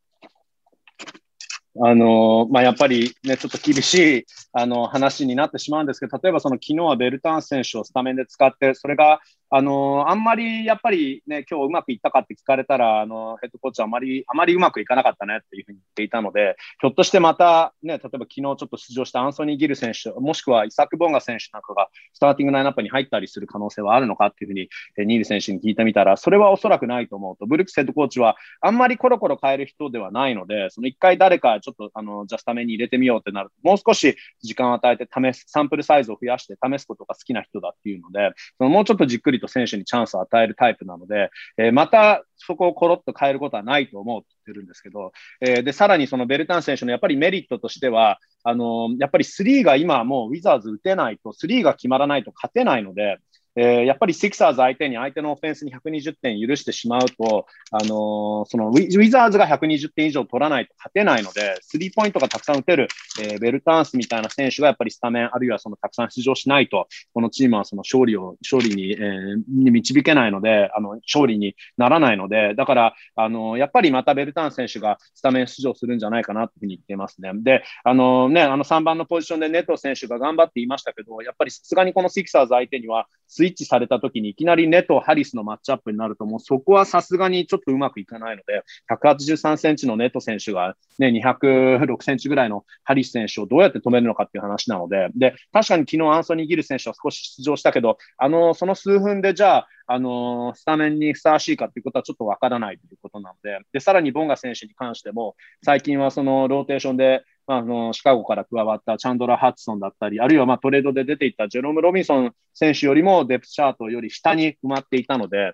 [1.81, 53.17] あの、まあ、やっぱりね、ちょっと厳しいあの話になってしまうんですけど、例えばその昨日はベルタン選手をスタメンで使って、それがあの、あんまりやっぱりね、今日うまくいったかって聞かれたら、あの、ヘッドコーチはあまり、あまりうまくいかなかったねっていうふうに言っていたので、ひょっとしてまたね、例えば昨日ちょっと出場したアンソニー・ギル選手、もしくはイサク・ボンガ選手なんかがスターティングラインナップに入ったりする可能性はあるのかっていうふうに、えニール選手に聞いてみたら、それはおそらくないと思うと、ブルックスヘッドコーチはあんまりコロコロ変える人ではないので、その一回誰かちょっと、あの、じゃあスタメに入れてみようってなると、もう少し時間を与えて試す、サンプルサイズを増やして試すことが好きな人だっていうので、そのもうちょっとじっくりと選手にチャンスを与えるタイプなので、えー、またそこをコロッと変えることはないと思うって言ってるんですけど、えー、で、さらにそのベルタン選手のやっぱりメリットとしては、あの、やっぱりスリーが今もうウィザーズ打てないと、スリーが決まらないと勝てないので、
[53.55, 62.87] えー、やっぱりシクサーズ相手に相手のオフェンスに120点許してしまうと、あのー、そのウィザーズが120点以上取らないと勝てないので、スリーポイントがたくさん打てる、
[63.21, 77.31] えー、ベルタンスみたいな選手がやっぱりスタメン、あるいはそのたくさん出場しないと、このチームはその勝利を、勝利に,、えー、に導けないので、あの、勝利にならないので、だから、あの、やっぱりまたベルタンス選手がスタメン出場するんじゃないかなというふうに言ってますね。
[77.35, 115.51] で、あのね、あの3番のポジションでネト選手が頑張っていましたけど、やっぱりさすがにこのシクサーズ相手にはスイッチされた時にいきなりネト、ハリスのマッチアップになると、もうそこはさすがにちょっとうまくいかないので、183センチのネト選手が、ね、206センチぐらいのハリス選手をどうやって止めるのかっていう話なので、で、確かに昨日アンソニー・ギル選手は少し出場したけど、あの、その数分でじゃあ、あのスタメンにふさわしいかということはちょっとわからないということなので、で、さらにボンガ選手に関しても、最近はそのローテーションで、まあ、あの、シカゴから加わったチャンドラ・ハッツソンだったり、あるいはまあトレードで出ていったジェロム・ロビンソン選手よりもデプスチャートより下に埋まっていたので、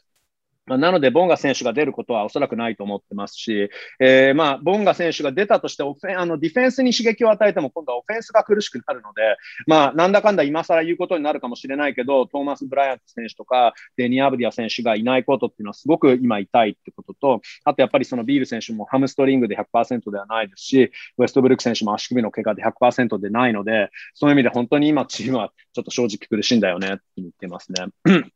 [0.68, 3.70] まあ、なので、ボンガ選手が出ることはおそらくないと思ってますし、
[4.00, 27.88] えー、まあ、ボンガ選手が出たとしてオフェあの、ディフェンスに刺激を与えても、今度はオフェンスが苦しくなるので、まあ、なんだかんだ今更言うことになるかもしれないけど、トーマス・ブライアント選手とか、デニア・ブディア選手がいないことっていうのはすごく今痛いってことと、あとやっぱりそのビール選手もハムストリングで100%ではないですし、ウェストブルック選手も足首の怪我で100%でないので、そういう意味で本当に今チームはちょっと正直苦しいんだよねって言ってますね。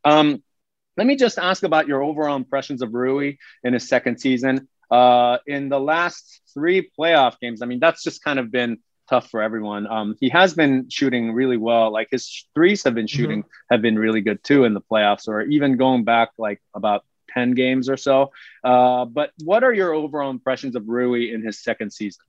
[0.03, 0.39] um,
[0.97, 4.67] Let me just ask about your overall impressions of Rui in his second season.
[4.89, 8.77] Uh, in the last three playoff games, I mean, that's just kind of been
[9.09, 9.87] tough for everyone.
[9.87, 11.91] Um, he has been shooting really well.
[11.91, 13.73] Like his threes have been shooting mm-hmm.
[13.73, 17.03] have been really good too in the playoffs, or even going back like about
[17.33, 18.31] 10 games or so.
[18.63, 22.23] Uh, but what are your overall impressions of Rui in his second season?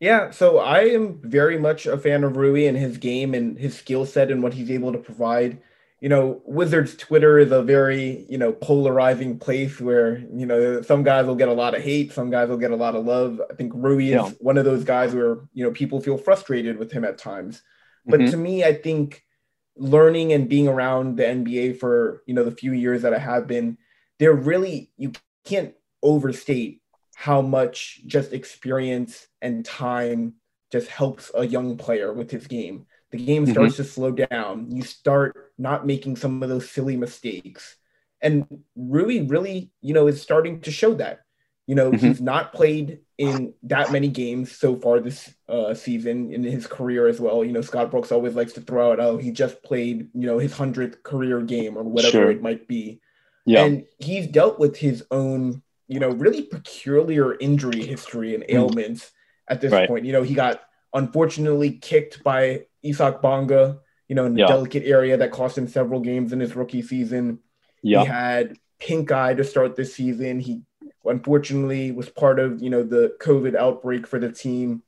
[0.00, 3.76] Yeah, so I am very much a fan of Rui and his game and his
[3.76, 5.60] skill set and what he's able to provide
[6.00, 11.02] you know, Wizards Twitter is a very, you know, polarizing place where, you know, some
[11.02, 13.40] guys will get a lot of hate, some guys will get a lot of love.
[13.50, 16.92] I think Rui is one of those guys where, you know, people feel frustrated with
[16.92, 17.62] him at times.
[18.06, 18.30] But mm-hmm.
[18.30, 19.24] to me, I think
[19.76, 23.48] learning and being around the NBA for, you know, the few years that I have
[23.48, 23.76] been,
[24.20, 25.12] they're really, you
[25.44, 26.80] can't overstate
[27.16, 30.34] how much just experience and time
[30.70, 33.52] just helps a young player with his game the game mm-hmm.
[33.52, 33.82] starts mm-hmm.
[33.82, 34.70] to slow down.
[34.70, 37.76] You start not making some of those silly mistakes.
[38.20, 41.20] And Rui really, you know, is starting to show that.
[41.66, 42.06] You know, mm-hmm.
[42.06, 47.08] he's not played in that many games so far this uh, season in his career
[47.08, 47.44] as well.
[47.44, 50.38] You know, Scott Brooks always likes to throw out, oh, he just played, you know,
[50.38, 52.30] his 100th career game or whatever sure.
[52.30, 53.00] it might be.
[53.44, 53.64] Yeah.
[53.64, 58.54] And he's dealt with his own, you know, really peculiar injury history and mm.
[58.54, 59.10] ailments mm.
[59.48, 59.88] at this right.
[59.88, 60.06] point.
[60.06, 60.62] You know, he got
[60.94, 64.46] unfortunately kicked by Isaac Bonga, you know, in the yeah.
[64.46, 67.40] delicate area that cost him several games in his rookie season.
[67.82, 68.00] Yeah.
[68.00, 70.40] He had pink eye to start this season.
[70.40, 70.62] He
[71.04, 74.82] unfortunately was part of, you know, the COVID outbreak for the team.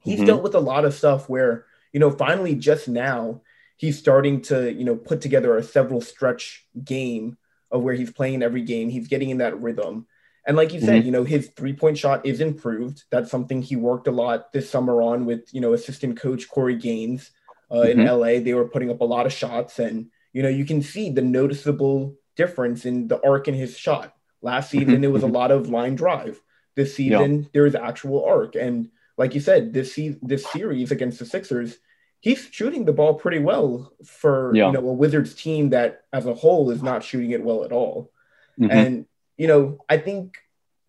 [0.00, 0.26] He's mm-hmm.
[0.26, 3.42] dealt with a lot of stuff where, you know, finally just now
[3.76, 7.36] he's starting to, you know, put together a several stretch game
[7.70, 8.90] of where he's playing every game.
[8.90, 10.06] He's getting in that rhythm.
[10.46, 11.06] And like you said, mm-hmm.
[11.06, 13.04] you know, his three point shot is improved.
[13.10, 16.74] That's something he worked a lot this summer on with, you know, assistant coach Corey
[16.74, 17.30] Gaines
[17.70, 18.00] uh, mm-hmm.
[18.00, 18.40] in LA.
[18.40, 21.22] They were putting up a lot of shots, and, you know, you can see the
[21.22, 24.14] noticeable difference in the arc in his shot.
[24.40, 24.86] Last mm-hmm.
[24.86, 25.36] season, it was a mm-hmm.
[25.36, 26.40] lot of line drive.
[26.74, 27.48] This season, yeah.
[27.52, 28.56] there is actual arc.
[28.56, 31.76] And like you said, this, se- this series against the Sixers,
[32.20, 34.68] he's shooting the ball pretty well for, yeah.
[34.68, 37.72] you know, a Wizards team that as a whole is not shooting it well at
[37.72, 38.10] all.
[38.58, 38.70] Mm-hmm.
[38.70, 40.36] And you know, I think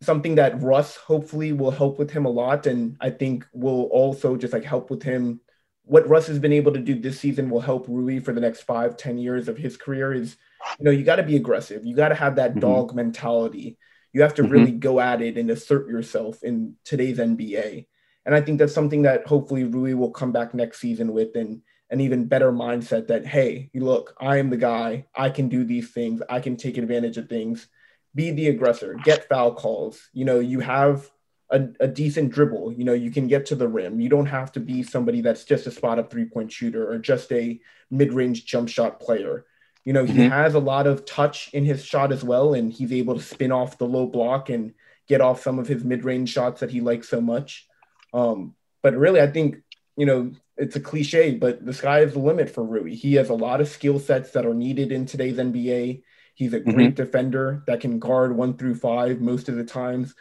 [0.01, 2.67] something that Russ hopefully will help with him a lot.
[2.67, 5.39] And I think will also just like help with him.
[5.85, 8.61] What Russ has been able to do this season will help Rui for the next
[8.61, 10.37] five, ten years of his career is,
[10.79, 11.85] you know, you got to be aggressive.
[11.85, 12.61] You got to have that mm-hmm.
[12.61, 13.77] dog mentality.
[14.13, 14.51] You have to mm-hmm.
[14.51, 17.87] really go at it and assert yourself in today's NBA.
[18.25, 21.61] And I think that's something that hopefully Rui will come back next season with and
[21.89, 25.05] an even better mindset that, hey, look, I am the guy.
[25.13, 26.21] I can do these things.
[26.29, 27.67] I can take advantage of things.
[28.15, 30.09] Be the aggressor, get foul calls.
[30.13, 31.09] You know, you have
[31.49, 32.73] a, a decent dribble.
[32.73, 33.99] You know, you can get to the rim.
[33.99, 36.97] You don't have to be somebody that's just a spot up three point shooter or
[36.97, 39.45] just a mid range jump shot player.
[39.85, 40.17] You know, mm-hmm.
[40.17, 43.21] he has a lot of touch in his shot as well, and he's able to
[43.21, 44.73] spin off the low block and
[45.07, 47.67] get off some of his mid range shots that he likes so much.
[48.13, 49.57] Um, but really, I think,
[49.97, 52.95] you know, it's a cliche, but the sky is the limit for Rui.
[52.95, 56.03] He has a lot of skill sets that are needed in today's NBA.
[56.33, 56.95] He's a great mm-hmm.
[56.95, 60.15] defender that can guard one through five most of the times,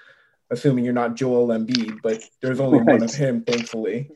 [0.51, 2.88] assuming you're not Joel Embiid, but there's only right.
[2.88, 4.11] one of him, thankfully.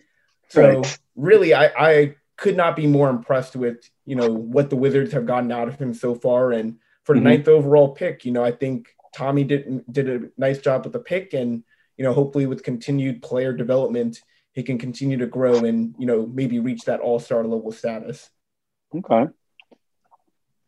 [0.49, 0.99] So right.
[1.15, 5.27] really, I, I could not be more impressed with, you know, what the Wizards have
[5.27, 6.53] gotten out of him so far.
[6.53, 7.29] And for the mm-hmm.
[7.29, 10.99] ninth overall pick, you know, I think Tommy did did a nice job with the
[11.01, 11.65] pick and,
[11.97, 14.21] you know, hopefully with continued player development–
[14.57, 18.31] he can continue to grow and you know maybe reach that all-star level status
[18.97, 19.27] okay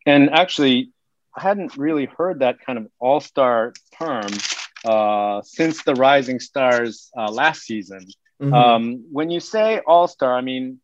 [0.05, 0.91] and actually
[1.35, 4.27] i hadn't really heard that kind of all-star term
[4.85, 8.05] uh, since the rising stars uh, last season
[8.41, 8.53] mm-hmm.
[8.53, 10.79] um, when you say all-star i mean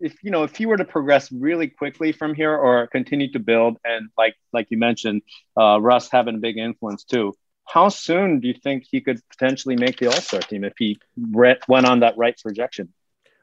[0.00, 3.38] if you know if he were to progress really quickly from here or continue to
[3.38, 5.22] build and like like you mentioned
[5.56, 7.34] uh, russ having a big influence too
[7.72, 10.98] how soon do you think he could potentially make the All Star team if he
[11.16, 12.92] went on that right projection?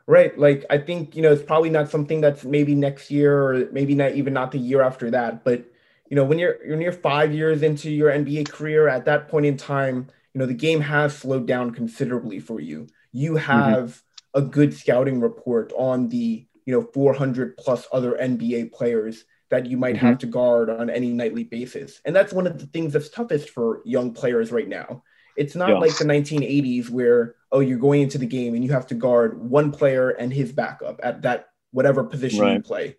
[0.05, 0.37] Right.
[0.37, 3.95] Like, I think, you know, it's probably not something that's maybe next year or maybe
[3.95, 5.43] not even not the year after that.
[5.43, 5.65] But,
[6.09, 9.45] you know, when you're, you're near five years into your NBA career, at that point
[9.45, 12.87] in time, you know, the game has slowed down considerably for you.
[13.11, 13.39] You mm-hmm.
[13.39, 14.39] have mm-hmm.
[14.39, 19.77] a good scouting report on the, you know, 400 plus other NBA players that you
[19.77, 20.05] might mm-hmm.
[20.05, 22.01] have to guard on any nightly basis.
[22.05, 25.03] And that's one of the things that's toughest for young players right now.
[25.37, 28.87] It's not like the 1980s where, oh, you're going into the game and you have
[28.87, 32.53] to guard one player and his backup at that whatever position right.
[32.55, 32.97] you play.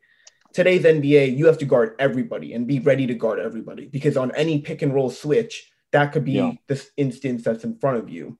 [0.59, 4.35] Today's NBA, you have to guard everybody and be ready to guard everybody because on
[4.35, 6.51] any pick and roll switch, that could be yeah.
[6.67, 8.37] this instance that's in front of you.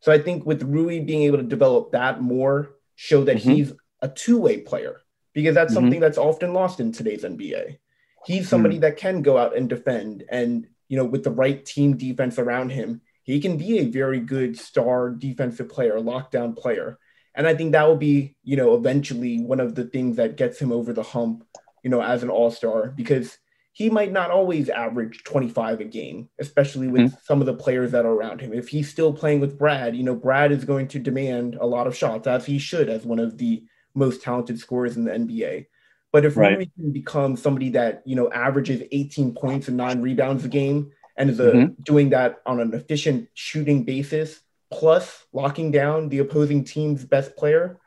[0.00, 3.50] So I think with Rui being able to develop that more, show that mm-hmm.
[3.50, 5.02] he's a two way player
[5.34, 5.82] because that's mm-hmm.
[5.82, 7.76] something that's often lost in today's NBA.
[8.24, 8.80] He's somebody mm.
[8.80, 12.70] that can go out and defend, and you know, with the right team defense around
[12.70, 16.98] him, he can be a very good star defensive player, lockdown player.
[17.34, 20.58] And I think that will be, you know, eventually one of the things that gets
[20.58, 21.44] him over the hump,
[21.82, 23.38] you know, as an all star, because
[23.72, 27.16] he might not always average 25 a game, especially with mm-hmm.
[27.22, 28.52] some of the players that are around him.
[28.52, 31.86] If he's still playing with Brad, you know, Brad is going to demand a lot
[31.86, 33.62] of shots, as he should, as one of the
[33.94, 35.66] most talented scorers in the NBA.
[36.12, 36.56] But if right.
[36.56, 40.90] Rui can become somebody that you know averages 18 points and nine rebounds a game
[41.16, 41.82] and is a, mm-hmm.
[41.82, 44.40] doing that on an efficient shooting basis,
[44.72, 47.78] plus locking down the opposing team's best player,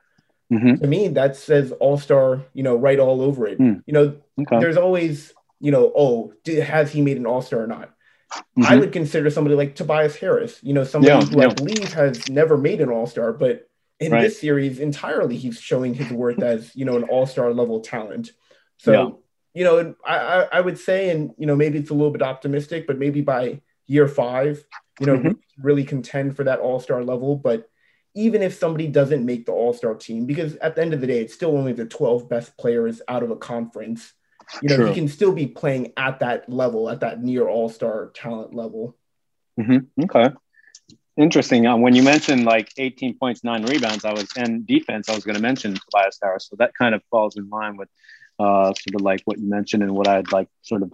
[0.52, 0.76] mm-hmm.
[0.76, 2.44] to me that says all star.
[2.54, 3.60] You know, right all over it.
[3.60, 3.84] Mm.
[3.86, 4.60] You know, okay.
[4.60, 7.90] there's always you know, oh, did, has he made an all star or not?
[8.58, 8.64] Mm-hmm.
[8.66, 10.60] I would consider somebody like Tobias Harris.
[10.62, 11.48] You know, somebody yeah, who yeah.
[11.50, 13.70] I believe has never made an all star, but
[14.00, 14.22] in right.
[14.24, 18.32] this series entirely he's showing his worth as you know an all-star level talent
[18.78, 19.10] so yeah.
[19.54, 22.88] you know I, I would say and you know maybe it's a little bit optimistic
[22.88, 24.64] but maybe by year five
[25.00, 25.32] you know mm-hmm.
[25.62, 27.70] really contend for that all-star level but
[28.16, 31.20] even if somebody doesn't make the all-star team because at the end of the day
[31.20, 34.14] it's still only the 12 best players out of a conference
[34.62, 34.88] you know True.
[34.88, 38.96] he can still be playing at that level at that near all-star talent level
[39.60, 40.04] mm-hmm.
[40.04, 40.34] okay
[41.16, 41.68] Interesting.
[41.68, 45.24] Um, when you mentioned like 18 points, nine rebounds, I was and defense, I was
[45.24, 46.48] going to mention Tobias Harris.
[46.50, 47.90] So that kind of falls in line with
[48.40, 50.92] uh, sort of like what you mentioned and what I'd like sort of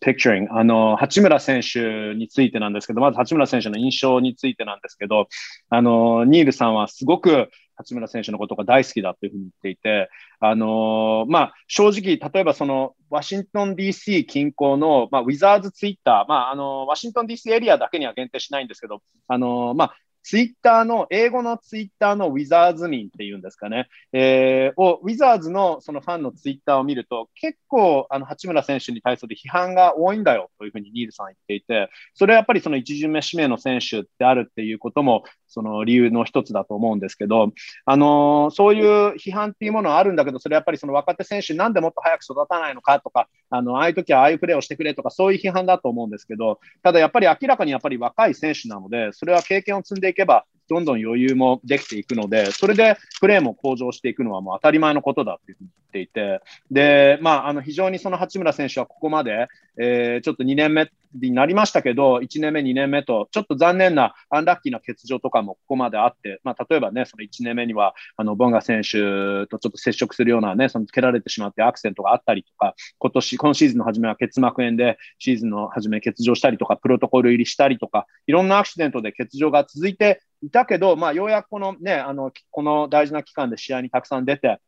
[0.00, 0.46] picturing.
[0.50, 5.28] あの、八村選手についてなんですけど、まず八村選手の印象についてなんですけど、
[5.68, 10.08] あの、ニールさんはすごく八村選手のことが大好きだというふうに言っていて、
[10.40, 37.52] あの、まあ、正直、例えばその、ワシントン DC 近郊の、まあ、ウィザーズツイッター、まあ、あの、ワシントン DC エリアだけには限定しないんですけど、あの、まあ、ツイッターの、英語のツイッターのウィザーズ民っていうんですかね、えー、を、ウィザーズのそのファンのツイッターを見ると、結構、あの、八村選手に対する批判が多いんだよというふうにニールさん言っていて、それはやっぱりその一巡目指名の選手であるっていうことも、その理由の一つだと思うんですけど、
[37.84, 59.48] あのー、そういう批判っていうものはあるんだけど、それはやっぱりその若手選手なんでもっと早く育たないのかとか、あの、ああいう時はああいうプレーをしてくれとか、そういう批判だと思うんですけど、ただやっぱり明らかにやっぱり若い選手なので、それは経験を積んでいけば、どんどん余裕もできていくので、それでプレーも向上していくのはもう当たり前のことだって言っていて、で、まあ、あの、非常にその八村選手はここまで、
[59.80, 84.60] えー、ちょっと2年目になりましたけど、1年目、2年目と、ちょっと残念な、アンラッキーな欠場とかもここまであって、まあ、例えばね、その1年目には、あの、ボンガ選手とちょっと接触するようなね、その蹴られてしまってアクセントがあったりとか、今年、今シーズンの初めは結膜炎で、シーズンの初め欠場したりとか、プロトコル入りしたりとか、いろんなアクシデントで欠場が続いてだけど、まあ、ようやくこのね、あの、この大事な期間で試合にたくさん出て、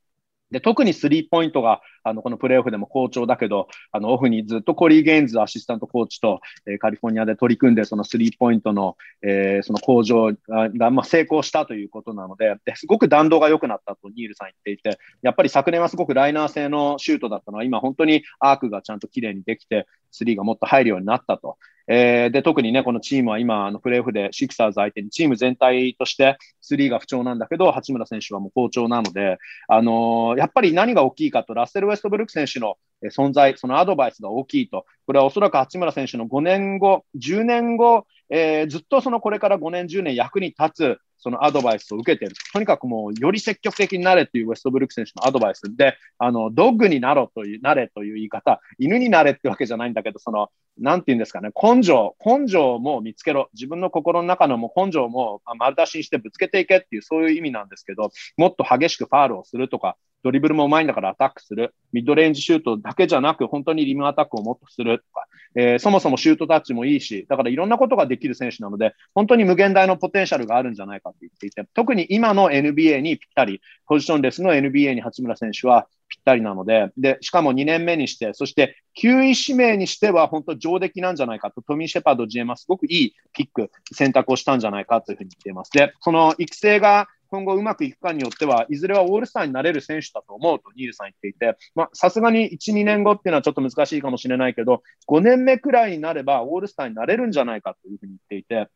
[0.51, 21.59] で、特にスリーポイントが、あの、このプレーオフでも好調だけど、あの、オフにずっとコリー・ゲインズアシスタントコーチと、えー、カリフォルニアで取り組んで、そのスリーポイントの、えー、その向上が、まあ、成功したということなのでですごく弾道が良くなったとニールさん言っていて、やっぱり昨年はすごくライナー性のシュートだったのは、今本当にアークがちゃんと綺麗にできて、スリーがもっと入るようになったと。
[21.89, 29.39] えー、で、特にね、このチームは今、あのプレーオフでシクサーズ相手にチーム全体としてスリーが不調なんだけど、八村選手はもう好調なので、
[29.69, 42.37] あのー、やっぱり何が大きいかと、ラッセル・ウェウストブルック選手の存在、そのアドバイスが大きいと、これはおそらく八村選手の5年後、10年後、えー、ずっとそのこれから5年、10年役に立つそのアドバイスを受けている。
[42.53, 53.49] とにかくもう、より積極的になれっていうウェストブルック選手のアドバイスで、あの、ドッグになろという、なれという言い方、犬になれってわけじゃないんだけど、その、なんて言うんですかね、根性、根性も見つけろ。
[53.55, 61.73] 自分の心の中のもう根性も丸出しにしてぶつけていけっていう、そういう意味なんですけど、もっと激しくファールをするとか、ドリブルもうまいんだからアタックする。
[61.93, 85.71] ミッドレンジシュートだけじゃなく、本当にリムアタックをもっとするとか、えー、そもそもシュートタッチもいいし、だからいろんなことができる選手なので、本当に無限大のポテンシャルがあるんじゃないかと言っていて、特に今の NBA にぴったり、ポジションレスの NBA に八村選手はぴったりなので、で、しかも2年目にして、そして9位指名にしては本当上出来なんじゃないかと、トミー・シェパード GM はすごくいいピック、選択をしたんじゃないかというふうに言っています。
[85.71, 98.69] で、その育成が今後うまくいくかによっては、いずれはオールスターになれる選手だと思うとニールさん言っていて、まあさすがに1、2年後っていうのはちょっと難しいかもしれないけど、5年目くらいになればオールスターになれるんじゃないかというふうに言っていて、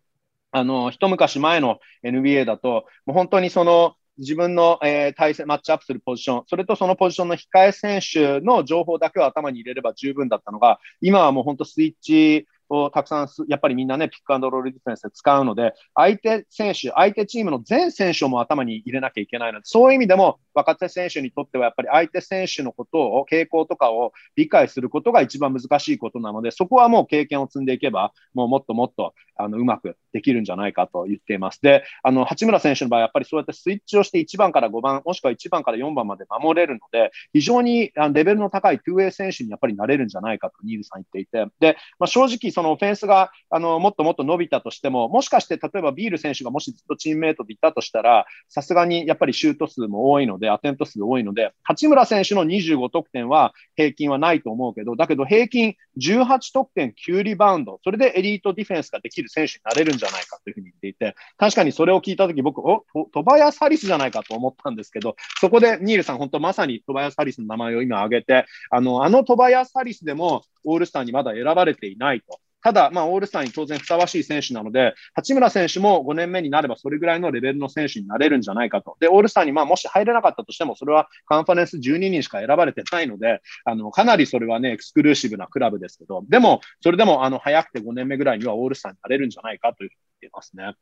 [0.53, 31.61] あの、一昔前の NBA だと、もう本当にその、自分の、えー、対戦、マッチアップするポジション、それとそのポジションの控え選手の情報だけを頭に入れれば十分だったのが、今はもう本当スイッチをたくさん、やっぱりみんなね、ピックアンドロールディフェンスで使うので、相手選手、相手チームの全選手をも頭に入れなきゃいけないので、そういう意味でも若手選手にとってはやっぱり相手選手のことを、傾向とかを理解することが一番難しいことなので、そこはもう経験を積んでいけば、もうもっともっとあのうまくできるんじゃないかと言っています。
[31.61, 72.41] で、あの八村選手の場合、やっぱりそうやってスイッチをして1番から5番、もしくは1番から4番まで守れるので、非常にレベルの高い 2way 選手にやっぱりなれるんじゃないかとニールさん言っていて、で、まあ、正直、そのオフェンスがあの、もっともっと伸びたとしても、もしかして例えばビール選手がもしずっとチームメイトでいたとしたら、さすがにやっぱりシュート数も多いので、アテント数多いので、八村選手の25得点は平均はないと思うけど、だけど平均18得点9リバウンド、それでエリートディフェンスができる選手になれるんじゃないかというふうに言っていて、確かにそれを聞いたとき僕、お、トバヤス・ハリスじゃないかと思ったんですけど、そこでニールさん、本当まさにトバヤス・ハリスの名前を今挙げて、あの、あのトバヤス・ハリスでもオールスターにまだ選ばれていないと。
[72.63, 78.97] ただ、まあ、オールスターに当然ふさわしい選手なので、八村選手も5年目になればそれぐらいのレベルの選手になれるんじゃないかと。
[79.01, 90.75] で、オールスターにまあもし入れなかったとしても、それはカンファレンス12人しか選ばれてないので、あの、かなりそれはね、エクスクルーシブなクラブですけど、でも、それでも、あの、早くて5年目ぐらいにはオールスターになれるんじゃないかというふうに言っていますね。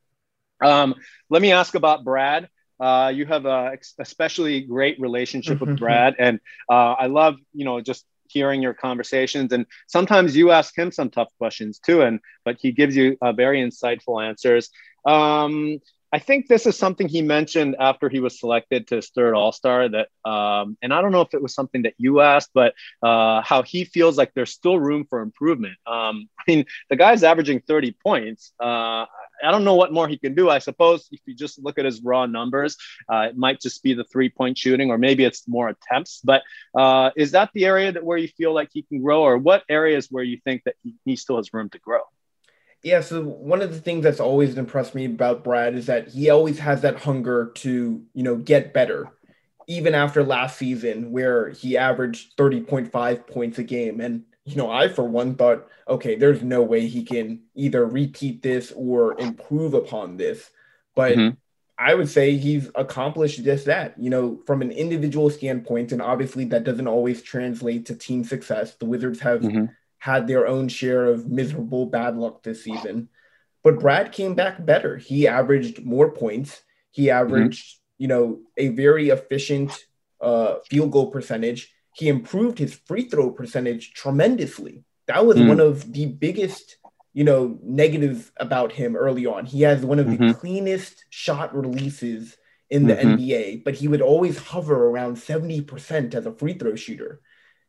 [0.61, 0.95] Um,
[1.29, 2.49] let me ask about Brad.
[2.79, 7.81] Uh, you have a especially great relationship with Brad, and uh, I love, you know,
[7.81, 9.51] just hearing your conversations.
[9.51, 13.33] And sometimes you ask him some tough questions too and but he gives you uh,
[13.33, 14.69] very insightful answers.
[15.05, 15.79] Um,
[16.11, 19.51] I think this is something he mentioned after he was selected to his third All
[19.51, 19.87] Star.
[19.89, 23.41] That, um, and I don't know if it was something that you asked, but uh,
[23.41, 25.75] how he feels like there's still room for improvement.
[25.85, 28.53] Um, I mean, the guy's averaging 30 points.
[28.59, 29.05] Uh,
[29.41, 30.49] I don't know what more he can do.
[30.49, 32.75] I suppose if you just look at his raw numbers,
[33.11, 36.21] uh, it might just be the three point shooting, or maybe it's more attempts.
[36.23, 36.41] But
[36.75, 39.63] uh, is that the area that where you feel like he can grow, or what
[39.69, 42.01] areas where you think that he, he still has room to grow?
[42.83, 46.29] Yeah, so one of the things that's always impressed me about Brad is that he
[46.29, 49.11] always has that hunger to, you know, get better.
[49.67, 54.87] Even after last season where he averaged 30.5 points a game and you know, I
[54.87, 60.17] for one thought, okay, there's no way he can either repeat this or improve upon
[60.17, 60.49] this.
[60.95, 61.35] But mm-hmm.
[61.77, 65.91] I would say he's accomplished just that, you know, from an individual standpoint.
[65.91, 68.73] And obviously, that doesn't always translate to team success.
[68.75, 69.65] The Wizards have mm-hmm.
[69.99, 73.09] Had their own share of miserable bad luck this season.
[73.63, 74.97] But Brad came back better.
[74.97, 76.61] He averaged more points.
[76.91, 77.19] He mm-hmm.
[77.19, 78.03] averaged, mm-hmm.
[78.03, 79.71] you know, a very efficient
[80.21, 81.73] uh, field goal percentage.
[81.93, 84.85] He improved his free throw percentage tremendously.
[85.07, 85.47] That was mm.
[85.47, 86.77] one of the biggest,
[87.13, 89.45] you know, negatives about him early on.
[89.45, 90.27] He has one of mm-hmm.
[90.27, 92.37] the cleanest shot releases
[92.69, 93.15] in the mm-hmm.
[93.15, 97.21] NBA, but he would always hover around 70% as a free throw shooter.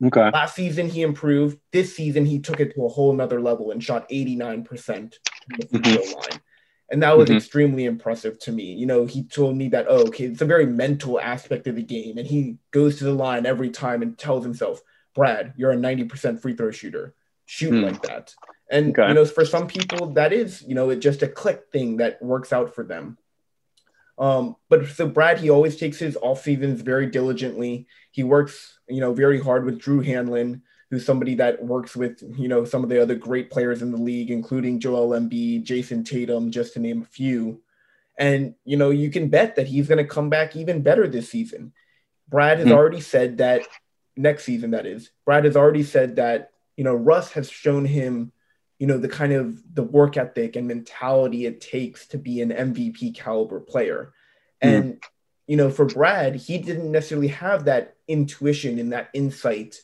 [0.03, 0.31] Okay.
[0.31, 1.59] Last season he improved.
[1.73, 5.11] This season he took it to a whole nother level and shot 89% from
[5.59, 6.19] the free throw mm-hmm.
[6.19, 6.41] line.
[6.91, 7.37] And that was mm-hmm.
[7.37, 8.73] extremely impressive to me.
[8.73, 11.83] You know, he told me that, oh, okay, it's a very mental aspect of the
[11.83, 12.19] game.
[12.19, 14.81] And he goes to the line every time and tells himself,
[15.15, 17.15] Brad, you're a 90% free throw shooter.
[17.47, 17.85] Shoot mm.
[17.85, 18.35] like that.
[18.71, 19.09] And, okay.
[19.09, 22.23] you know, for some people, that is, you know, it's just a click thing that
[22.23, 23.19] works out for them.
[24.21, 27.87] Um, but so Brad, he always takes his off seasons very diligently.
[28.13, 30.61] He works, you know, very hard with Drew Hanlen,
[30.91, 33.97] who's somebody that works with, you know, some of the other great players in the
[33.97, 37.63] league, including Joel Embiid, Jayson Tatum, just to name a few.
[38.19, 41.31] And you know, you can bet that he's going to come back even better this
[41.31, 41.73] season.
[42.29, 42.77] Brad has mm-hmm.
[42.77, 43.63] already said that
[44.17, 48.33] next season, that is, Brad has already said that you know Russ has shown him
[48.81, 52.49] you know the kind of the work ethic and mentality it takes to be an
[52.49, 54.13] MVP caliber player.
[54.65, 54.73] Mm.
[54.73, 55.03] And
[55.47, 59.77] you know, for Brad, he didn't necessarily have that intuition and that insight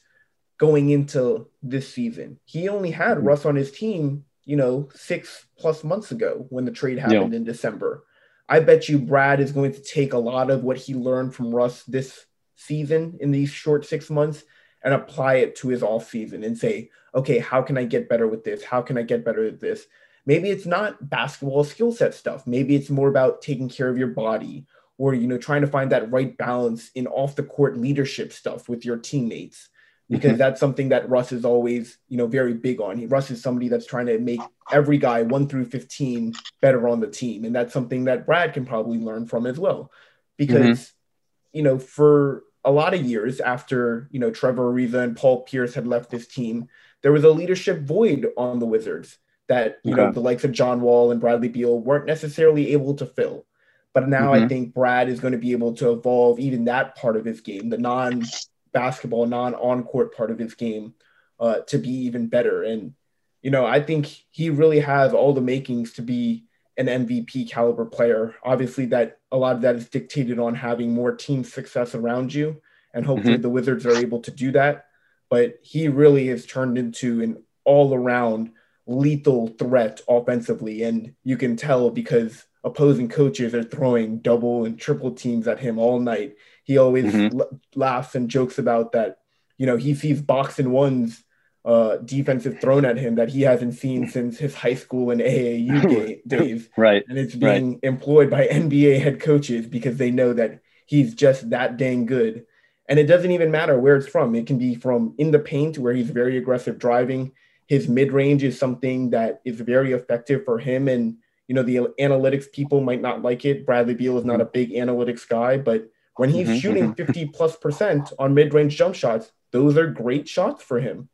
[0.59, 2.41] going into this season.
[2.47, 3.27] He only had mm.
[3.27, 7.37] Russ on his team, you know, six plus months ago when the trade happened yeah.
[7.37, 8.05] in December.
[8.49, 11.55] I bet you Brad is going to take a lot of what he learned from
[11.55, 12.25] Russ this
[12.55, 14.43] season in these short six months
[14.87, 18.29] and apply it to his off season and say, okay, how can I get better
[18.29, 18.63] with this?
[18.63, 19.85] How can I get better at this?
[20.27, 22.47] Maybe it's not basketball skill set stuff.
[22.47, 24.65] Maybe it's more about taking care of your body
[24.97, 28.69] or you know trying to find that right balance in off the court leadership stuff
[28.69, 29.69] with your teammates
[30.09, 30.39] because mm-hmm.
[30.39, 32.97] that's something that Russ is always, you know, very big on.
[32.97, 37.01] He, Russ is somebody that's trying to make every guy 1 through 15 better on
[37.01, 39.91] the team and that's something that Brad can probably learn from as well.
[40.37, 41.59] Because mm-hmm.
[41.59, 45.73] you know, for a lot of years after you know Trevor Ariza and Paul Pierce
[45.73, 46.69] had left this team,
[47.03, 50.03] there was a leadership void on the Wizards that you okay.
[50.03, 53.47] know the likes of John Wall and Bradley Beal weren't necessarily able to fill.
[53.95, 54.45] But now mm-hmm.
[54.45, 57.41] I think Brad is going to be able to evolve even that part of his
[57.41, 58.25] game, the non
[58.73, 60.93] basketball, non on court part of his game,
[61.41, 62.63] uh, to be even better.
[62.63, 62.95] And
[63.41, 66.45] you know, I think he really has all the makings to be
[66.77, 68.35] an MVP caliber player.
[68.43, 72.61] Obviously, that a lot of that is dictated on having more team success around you,
[72.95, 73.43] and hopefully mm-hmm.
[73.43, 74.87] the Wizards are able to do that.
[75.29, 78.53] But he really has turned into an all-around
[78.87, 85.13] lethal threat offensively, and you can tell because opposing coaches are throwing double and triple
[85.13, 86.37] teams at him all night.
[86.65, 87.41] He always mm-hmm.
[87.41, 89.19] l- laughs and jokes about that.
[89.59, 91.25] You know, he sees box and ones
[91.67, 96.21] uh, defensive thrown at him that he hasn't seen since his high school and AAU
[96.27, 96.69] days.
[96.77, 97.05] right.
[97.09, 97.81] And it's being right.
[97.83, 102.47] employed by NBA head coaches because they know that he's just that dang good.
[102.89, 104.37] And it doesn't even matter where it's from.
[104.37, 107.33] It can be from in the paint where he's very aggressive driving.
[107.67, 110.87] His mid range is something that is very effective for him.
[110.87, 111.17] And,
[111.49, 113.67] you know, the analytics people might not like it.
[113.67, 117.05] Bradley Beal is not a big analytics guy, but when he's mm-hmm, shooting mm-hmm.
[117.07, 121.09] 50 plus percent on mid range jump shots, those are great shots for him.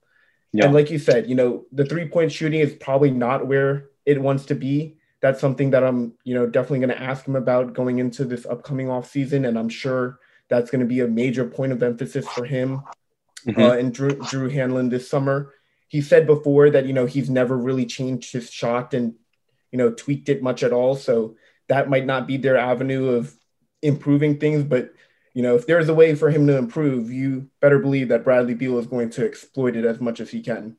[0.52, 0.66] Yeah.
[0.66, 4.20] And like you said, you know, the three point shooting is probably not where it
[4.20, 4.98] wants to be.
[5.20, 8.44] That's something that I'm, you know, definitely going to ask him about going into this
[8.44, 12.26] upcoming off season, and I'm sure that's going to be a major point of emphasis
[12.28, 12.82] for him
[13.46, 13.60] mm-hmm.
[13.60, 15.54] uh, and Drew, Drew Hanlen this summer.
[15.88, 19.14] He said before that you know he's never really changed his shot and
[19.70, 21.36] you know tweaked it much at all, so
[21.68, 23.34] that might not be their avenue of
[23.82, 24.92] improving things, but
[25.34, 28.54] you know, if there's a way for him to improve, you better believe that Bradley
[28.54, 30.76] Beal is going to exploit it as much as he can.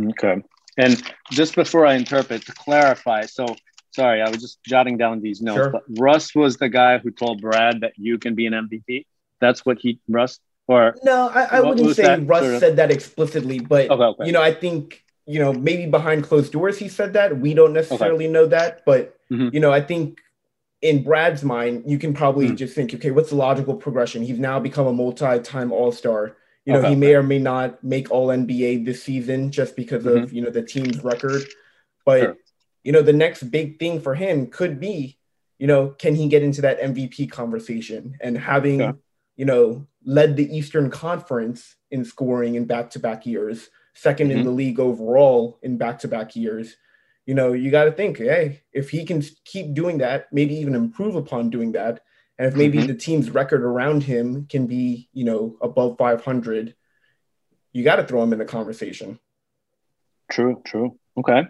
[0.00, 0.42] Okay.
[0.76, 3.46] And just before I interpret, to clarify, so
[3.94, 5.70] sorry, I was just jotting down these notes, sure.
[5.70, 9.06] but Russ was the guy who told Brad that you can be an MVP.
[9.40, 12.60] That's what he, Russ, or no, I, I wouldn't say Russ sort of...
[12.60, 14.26] said that explicitly, but okay, okay.
[14.26, 17.38] you know, I think you know maybe behind closed doors he said that.
[17.38, 18.32] We don't necessarily okay.
[18.32, 19.50] know that, but mm-hmm.
[19.52, 20.20] you know, I think
[20.84, 22.56] in Brad's mind, you can probably mm.
[22.56, 24.22] just think, okay, what's the logical progression?
[24.22, 26.36] He's now become a multi-time All-Star.
[26.66, 26.90] You know, okay.
[26.90, 30.24] he may or may not make All NBA this season just because mm-hmm.
[30.24, 31.42] of you know the team's record.
[32.04, 32.36] But sure.
[32.84, 35.18] you know, the next big thing for him could be,
[35.58, 38.92] you know, can he get into that MVP conversation and having, yeah.
[39.36, 44.30] you know, led the Eastern Conference in scoring in back-to-back years, 2nd mm-hmm.
[44.30, 46.76] in the league overall in back-to-back years
[47.26, 50.74] you know, you got to think, hey, if he can keep doing that, maybe even
[50.74, 52.00] improve upon doing that,
[52.38, 52.88] and if maybe mm-hmm.
[52.88, 56.74] the team's record around him can be, you know, above 500,
[57.72, 59.18] you got to throw him in the conversation.
[60.30, 60.98] True, true.
[61.16, 61.44] Okay.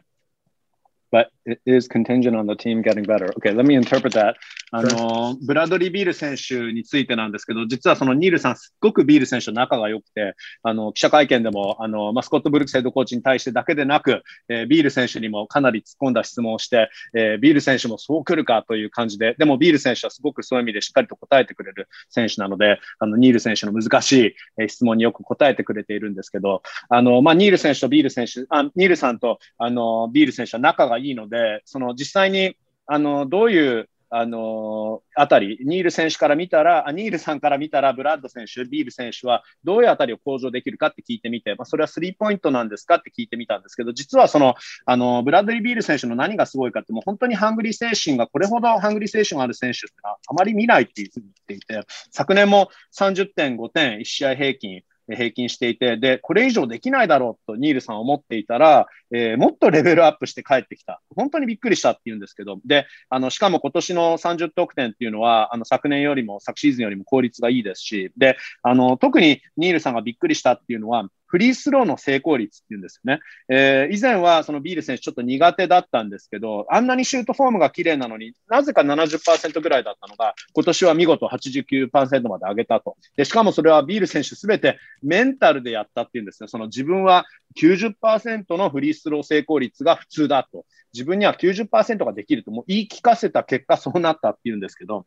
[1.14, 3.32] but it is contingent on the team getting better.
[3.36, 4.36] Okay, let me interpret that.
[4.76, 32.56] あの、ブラドリー・ビール選手についてなんですけど、実はそのニールさん、すっごくビール選手と仲が良くて、あの、記者会見でも、あの、マスコット・ブルックスヘッドコーチに対してだけでなく、えー、ビール選手にもかなり突っ込んだ質問をして、えー、ビール選手もそう来るかという感じで、でもビール選手はすごくそういう意味でしっかりと答えてくれる選手なので、あの、ニール選手の難しい、質問によく答えてくれているんですけど、あの、まあ、ニール選手とビール選手、あニールさんと、あの、ビール選手は仲がいいので、その実際に、
[32.86, 44.54] あの、どういうあのあたり、ニール選手から見たら、ニールさんから見たら、ブラッド選手、ビール選手はどういうあたりを向上できるかって聞いてみて、まあ、それはスリーポイントなんですかって聞いてみたんですけど、実はその、
[44.86, 51.80] あの、ブラッドリー・ビール選手の何がすごいかって、もう本当にハングリー精神が、これほどハングリー精神がある選手ってあまり見ないっていうふうに言っていて、
[52.12, 61.02] 昨年も30.5点、1試合平均、平均していて、で、これ以上できないだろうとニールさん思っていたら、えー、もっとレベルアップして帰ってきた。
[61.14, 73.20] 本当にびっくりしたって言うんですけど、で、あの、しかも今年の30得点っていうのは、あの、昨年よりも、昨シーズンよりも効率がいいですし、で、あの、特にニールさんがびっくりしたっていうのは、フリースローの成功率っていうんですよね。
[73.48, 82.96] えー、以前はそのビール選手ちょっと苦手だったんですけど、あんなにシュートフォームが綺麗なのになぜか70%ぐらいだったのが、今年は見事89%まで上げたと。
[83.16, 86.48] で、しかもそれはビール選手すべてメンタルでやったっていうんですね。
[86.48, 87.24] その自分は
[87.60, 90.64] 90%のフリースロー成功率が普通だと。
[90.92, 95.06] 自分には90%ができるともう言い聞かせた結果そうなったっていうんですけど、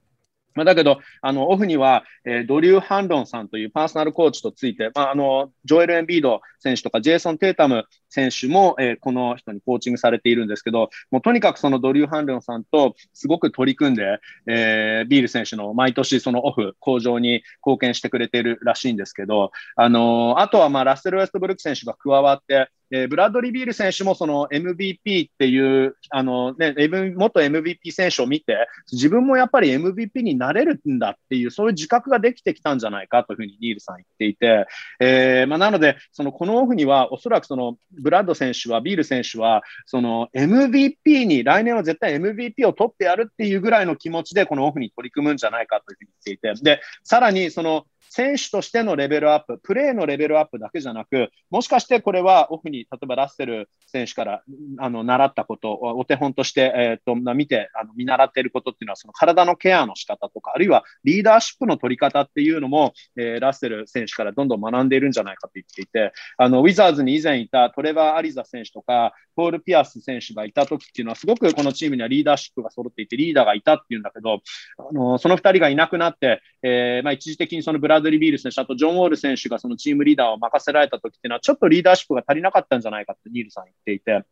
[0.57, 26.73] まあ、だけど、あの、オフには、えー、ドリュー・ハンロンさんというパーソナルコーチとついて、まあ、あの、ジョエル・エンビード選手とか、ジェイソン・テータム選手も、えー、この人にコーチングされているんですけど、もうとにかくそのドリュー・ハンロンさんとすごく取り組んで、えー、ビール選手の毎年そのオフ、向上に貢献してくれてるらしいんですけど、あのあとはまあ、ラッセル・ウェストブルック選手が加わって、えー、ブラッドリー・ビール選手もその MVP っていう、あのね、
[27.15, 34.67] 元 MVP 選手を見て、自分もやっぱり MVP になれるんだっていう、そういう自覚ができてきたんじゃないかというふうにニールさん言っていて、
[34.99, 37.77] えーまあ、なので、そのこのオフには、おそらくその
[38.07, 54.43] ブラッド選手は、ビール選手は、その MVP に、来年は絶対 MVP を取ってやるっていうぐらいの気持ちで、このオフに取り組むんじゃないかというふうに言っていて、で、さらにその選手としてのレベルアップ、プレーのレベルアップだけじゃなく、もしかしてこれはオフに、例えばラッセル選手から
[54.79, 74.41] あの習ったことを、お手本として、えーと、見てあの見習っていることっていうのは、その体のケアの仕方とか、あるいはリーダーシップの取り方っていうのも、えー、ラッセル選手からどんどん学んでいるんじゃないかと言っていて、あのウィザーズに以前いたトレバー・アリザ選手とか、ポール・ピアス選手がいた時っていうのは、すごくこのチームにはリーダーシップが揃っていて、リーダーがいたっていうんだけど、
[74.79, 84.25] あのその2人がいなくなって、えーまあ、一時的にそのブラッドリ・ビール選手、あとジョン・ウォール選手がそのチームリーダーを任せられた時っていうのは、ちょっとリーダーシップが足りなかったんじゃないかってニールさん言っていて、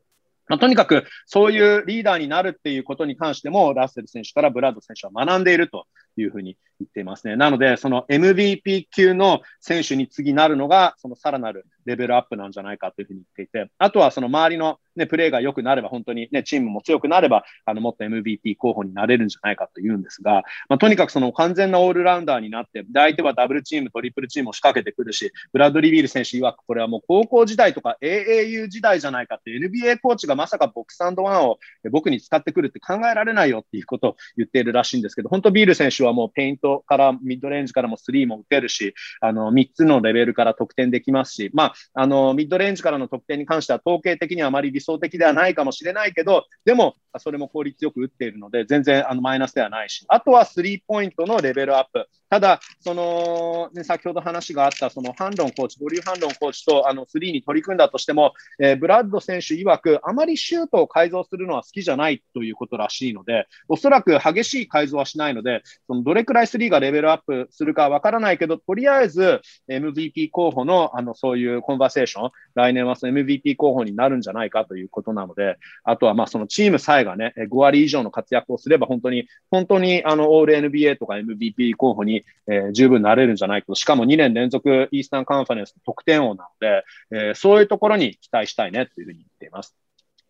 [0.47, 5.88] まあ、とにかくそういうリーダーになるっていうことに関しても、ラッセル選手からブラッド選手は学んでいると。
[6.22, 7.36] いうふうに言っていますね。
[7.36, 31.59] なので、その MVP 級の選手に次なるのが、そのさらなるレベルアップなんじゃないかというふうに言っていて、あとはその周りの、ね、プレーが良くなれば、本当に、ね、チームも強くなれば、あのもっと MVP 候補になれるんじゃないかというんですが、まあ、とにかくその完全なオールラウンダーになって、で相手はダブルチーム、トリプルチームを仕掛けてくるし、ブラッドリー・ビール選手曰く、これはもう高校時代とか AAU 時代じゃないかって、NBA コーチがまさかボックスワンを
[31.91, 52.08] 僕に使ってくるって考えられないよっていうことを言っているらしいんですけど、本当ビール選手はもうペイントからミッドレンジからもスリーも打てるし、あの3つのレベルから得点できますし、まあ、あのミッドレンジからの得点に関しては統計的にはあまり理想的ではないかもしれないけど、でもそれも効率よく打っているので、全然あのマイナスではないし、あとはスリーポイントのレベルアップ。
[52.30, 89.76] ただ、その、ね、先ほど話があった、そのハンロンコーチ、ドリュー・ハンロンコーチとあのスリーに取り組んだとしても、えー、ブラッド選手曰く、あまりシュートを改造するのは好きじゃないということらしいので、おそらく激しい改造はしないので、そのどれくらいスリーがレベルアップするかわからないけど、とりあえず MVP 候補のあのそういうコンバセーション、来年はその MVP 候補になるんじゃないかということなので、あとはまあそのチームさえがね、5割以上の活躍をすれば、本当に、本当にあのオール NBA とか MVP 候補に、えー、十分なれるんじゃないかと、しかも2年連続イースタンカンファレンス得点王なので、えー、そういうところに期待したいねというふうに言っています。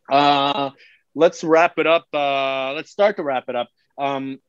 [0.09, 0.71] Uh,
[1.15, 2.05] let's wrap it up.
[2.13, 3.69] Uh, let's start to wrap it up.
[3.97, 4.39] Um,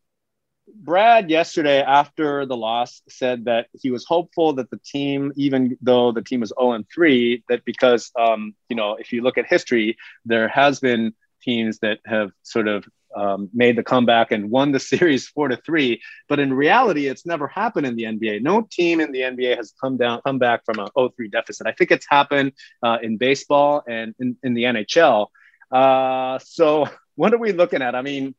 [0.75, 6.12] Brad yesterday after the loss said that he was hopeful that the team, even though
[6.12, 9.47] the team was 0 and 3, that because, um, you know, if you look at
[9.47, 12.85] history, there has been teams that have sort of
[13.17, 16.01] um, made the comeback and won the series four to three.
[16.29, 18.43] But in reality, it's never happened in the NBA.
[18.43, 21.67] No team in the NBA has come down, come back from a 0-3 deficit.
[21.67, 22.53] I think it's happened
[22.83, 25.29] uh, in baseball and in, in the NHL.
[25.71, 27.95] Uh, so what are we looking at?
[27.95, 28.35] I mean,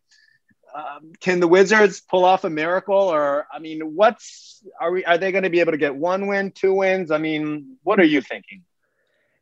[0.76, 5.06] um, can the Wizards pull off a miracle, or I mean, what's are we?
[5.06, 7.12] Are they going to be able to get one win, two wins?
[7.12, 8.64] I mean, what are you thinking?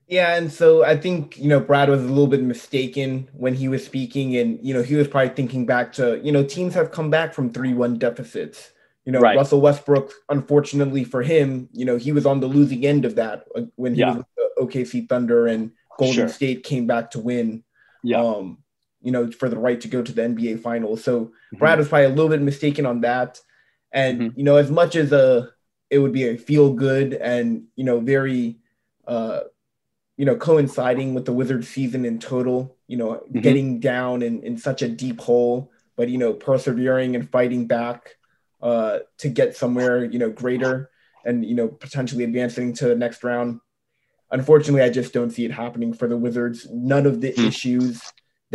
[0.08, 3.68] Yeah, and so I think you know Brad was a little bit mistaken when he
[3.68, 6.92] was speaking, and you know he was probably thinking back to you know teams have
[6.92, 8.72] come back from three-one deficits.
[9.06, 9.38] You know, right.
[9.38, 13.46] Russell Westbrook, unfortunately for him, you know he was on the losing end of that
[13.56, 14.16] uh, when he yeah.
[14.16, 16.30] was with the OKC Thunder and Golden sure.
[16.30, 17.64] State came back to win.
[18.04, 18.22] Yeah.
[18.22, 18.60] Um,
[19.06, 21.04] you know, for the right to go to the NBA Finals.
[21.04, 21.58] So mm-hmm.
[21.58, 23.40] Brad was probably a little bit mistaken on that.
[23.92, 24.40] And mm-hmm.
[24.40, 25.52] you know, as much as a
[25.92, 28.58] it would be a feel good and you know very
[29.08, 29.42] uh
[30.18, 33.42] you know coinciding with the Wizards season in total, you know, mm-hmm.
[33.42, 38.16] getting down in, in such a deep hole, but you know, persevering and fighting back
[38.64, 40.90] uh to get somewhere, you know, greater
[41.24, 43.60] and you know, potentially advancing to the next round.
[44.32, 46.68] Unfortunately, I just don't see it happening for the Wizards.
[46.72, 47.48] None of the mm.
[47.48, 48.02] issues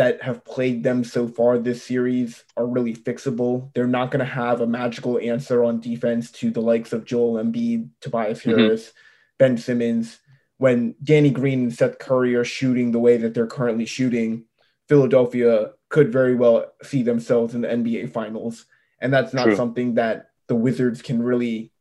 [0.00, 3.70] that have plagued them so far this series are really fixable.
[3.74, 7.34] They're not going to have a magical answer on defense to the likes of Joel
[7.34, 8.58] Embiid, Tobias mm-hmm.
[8.58, 8.96] Harris, mm-hmm.
[9.36, 10.18] Ben Simmons.
[10.56, 14.46] When Danny Green and Seth Curry are shooting the way that they're currently shooting,
[14.88, 18.64] Philadelphia could very well see themselves in the NBA Finals.
[19.02, 19.56] And that's not True.
[19.56, 21.72] something that the Wizards can really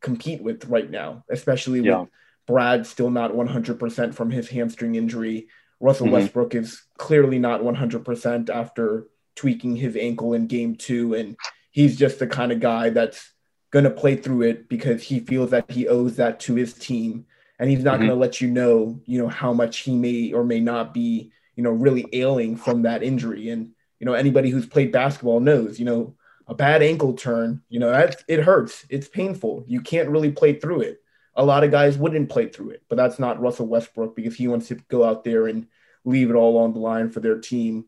[0.00, 2.00] compete with right now, especially yeah.
[2.00, 2.08] with
[2.46, 5.48] Brad still not 100% from his hamstring injury.
[5.80, 6.14] Russell mm-hmm.
[6.14, 11.14] Westbrook is clearly not 100% after tweaking his ankle in game two.
[11.14, 11.36] And
[11.70, 13.32] he's just the kind of guy that's
[13.70, 17.26] going to play through it because he feels that he owes that to his team.
[17.58, 18.08] And he's not mm-hmm.
[18.08, 21.32] going to let you know, you know, how much he may or may not be,
[21.54, 23.50] you know, really ailing from that injury.
[23.50, 26.14] And, you know, anybody who's played basketball knows, you know,
[26.46, 28.86] a bad ankle turn, you know, that, it hurts.
[28.88, 29.64] It's painful.
[29.66, 31.00] You can't really play through it
[31.36, 34.48] a lot of guys wouldn't play through it, but that's not Russell Westbrook because he
[34.48, 35.66] wants to go out there and
[36.04, 37.84] leave it all on the line for their team.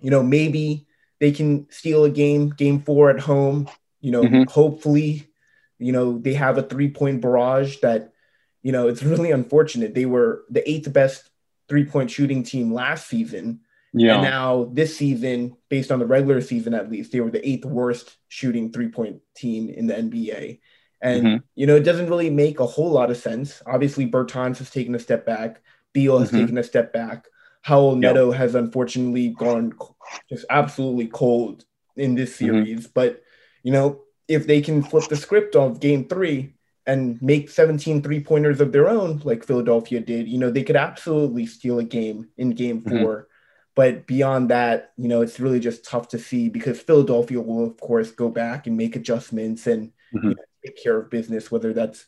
[0.00, 0.86] You know, maybe
[1.18, 3.68] they can steal a game, game four at home.
[4.00, 4.44] You know, mm-hmm.
[4.44, 5.28] hopefully,
[5.78, 8.12] you know, they have a three point barrage that,
[8.62, 9.94] you know, it's really unfortunate.
[9.94, 11.28] They were the eighth best
[11.68, 13.60] three point shooting team last season.
[13.92, 14.14] Yeah.
[14.14, 17.66] And now this season, based on the regular season at least, they were the eighth
[17.66, 20.60] worst shooting three point team in the NBA.
[21.02, 21.36] And, mm-hmm.
[21.54, 23.62] you know, it doesn't really make a whole lot of sense.
[23.66, 25.62] Obviously, Bertans has taken a step back.
[25.92, 26.40] Beal has mm-hmm.
[26.40, 27.26] taken a step back.
[27.66, 28.38] Raul Neto yep.
[28.38, 29.72] has unfortunately gone
[30.28, 31.64] just absolutely cold
[31.96, 32.46] in this mm-hmm.
[32.46, 32.80] series.
[32.80, 32.92] Mm-hmm.
[32.94, 33.22] But,
[33.62, 36.54] you know, if they can flip the script of game three
[36.86, 40.76] and make 17 three pointers of their own, like Philadelphia did, you know, they could
[40.76, 43.02] absolutely steal a game in game mm-hmm.
[43.02, 43.28] 4
[43.74, 47.78] But beyond that, you know, it's really just tough to see because Philadelphia will, of
[47.78, 50.28] course, go back and make adjustments and mm-hmm.
[50.28, 52.05] you know, take care of business, whether that's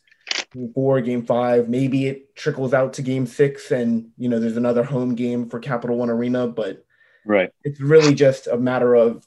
[0.52, 4.56] game four, game five, maybe it trickles out to game six and you know there's
[4.56, 6.84] another home game for Capital One Arena, but
[7.24, 7.50] right.
[7.64, 9.26] It's really just a matter of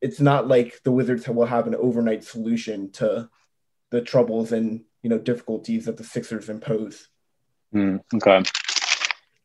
[0.00, 3.28] it's not like the Wizards will have an overnight solution to
[3.90, 7.08] the troubles and you know difficulties that the Sixers impose.
[7.74, 8.42] Mm, okay.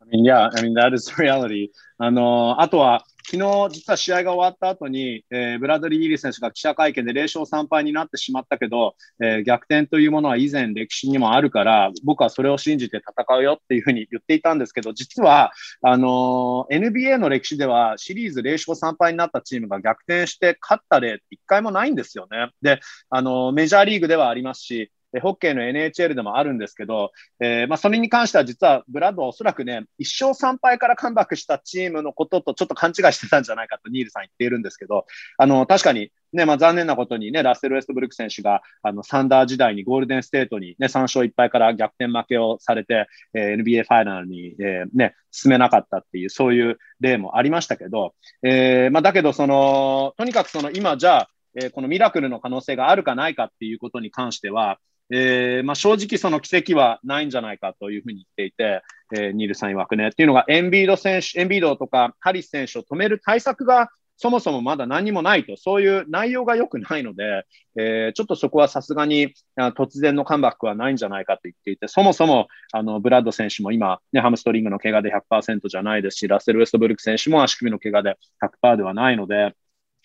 [0.01, 1.71] I mean, yeah, I mean that is reality.
[1.97, 15.52] あのあとは 昨日実は試合が終わった後に、えー、ブラドリー・ギリ選手が記者会見で0勝3敗になってしまったけど、えー、逆転というものは以前歴史にもあるから、僕はそれを信じて戦うよっていうふうに言っていたんですけど、実は、
[15.82, 22.50] あのー、NBA の歴史ではシリーズ0勝3敗になったチームが逆転して勝った例って一回もないんですよね。
[22.60, 24.90] で、あのメジャーリーグではありますし、
[25.20, 35.06] ホッケーの NHL でもあるんですけど、えー、まあ、それに関しては実はブラッドはおそらくね、1勝3敗からカムバックしたチームのこととちょっと勘違いしてたんじゃないかとニールさん言っているんですけど、
[35.38, 54.78] あの、確かにね、まあ、残念なことにね、ラッセル・ウェストブルック選手が、あの、サンダー時代にゴールデンステートにね、3勝1敗から逆転負けをされて、えー、NBA ファイナルに、えー、ね、進めなかったっていう、そういう例もありましたけど、えー、まあ、だけど、その、とにかくその、今じゃあ、えー、このミラクルの可能性があるかないかっていうことに関しては、
[55.14, 58.82] えーまあ、正直その奇跡はないんじゃないかというふうに言っていて、
[59.14, 60.08] えー、ニールさん曰くね。
[60.08, 67.44] っていうのが、エンビード選手、エンビードとかハリス選手を止める対策がそもそもまだ何もないと、そういう内容が良くないので、
[67.76, 78.16] えー、ちょっとそこはさすがに突然のカムバックはないんじゃないかと言っていて、そもそもあのブラッド選手も今、ね、ハムストリングの怪我で100%じゃないですし、ラッセル・ウェストブルク選手も足首の怪我で
[78.62, 79.54] 100%ではないので、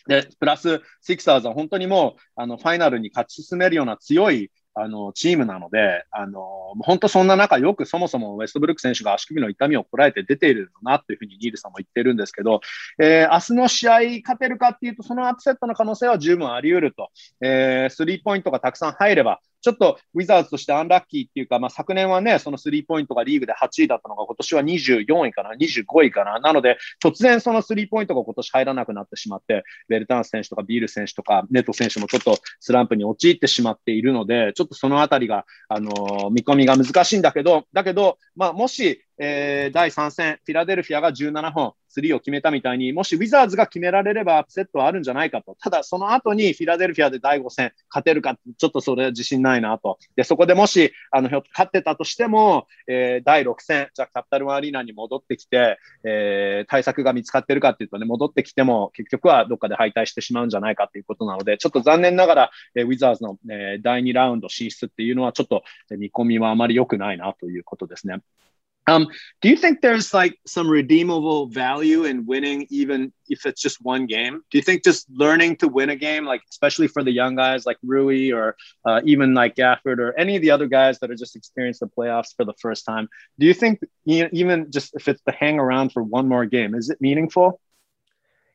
[0.08, 12.62] で、プラス、シクサーズは本当にもう、あの、ファイナルに勝ち進めるような強いあの、チームなので、あの、本当そんな中、よくそもそもウェストブルック選手が足首の痛みをこらえて出ているのなというふうにニールさんも言ってるんですけど、
[13.00, 17.10] えー、明日の試合勝てるかっていうと、そのアップセットの可能性は十分あり得ると、
[17.42, 26.40] えー、スリーポイントがたくさん入れば、ちょっとウィザーズとしてアンラッキーっていうか、まあ、昨年はね、そのスリーポイントがリーグで8位だったのが、今年は24位かな、25位かな。
[26.40, 45.56] なので、突然そのスリーポイントが今年入らなくなってしまって、ベルタンス選手とかビール選手とか、ネット選手もちょっとスランプに陥ってしまっているので、ちょっとそのあたりが、あのー、見込みが難しいんだけど、だけど、まあ、もし、えー、第3戦、フィラデルフィアが17本、スリーを決めたみたいに、もしウィザーズが決められればアップセットはあるんじゃないかと。
[45.60, 49.98] ただ、その後にフィラデルフィアで第5戦勝てるか、ちょっとそれは自信ないなと。
[50.16, 65.64] で、そこでもし、あの、勝ってたとしても、えー、第6戦、じゃあキャピタルワンアリーナに戻ってきて、えー、対策が見つかってるかっていうとね、戻ってきても結局はどっかで敗退してしまうんじゃないかっていうことなので、ちょっと残念ながら、えー、ウィザーズの、えー、第2ラウンド進出っていうのはちょっと
[65.98, 68.22] 見込みはあまり良くないなということですね。
[68.88, 69.08] Um,
[69.42, 74.06] do you think there's like some redeemable value in winning, even if it's just one
[74.06, 74.42] game?
[74.50, 77.66] Do you think just learning to win a game, like especially for the young guys
[77.66, 81.16] like Rui or uh, even like Gafford or any of the other guys that are
[81.16, 85.22] just experienced the playoffs for the first time, do you think even just if it's
[85.24, 87.60] to hang around for one more game, is it meaningful?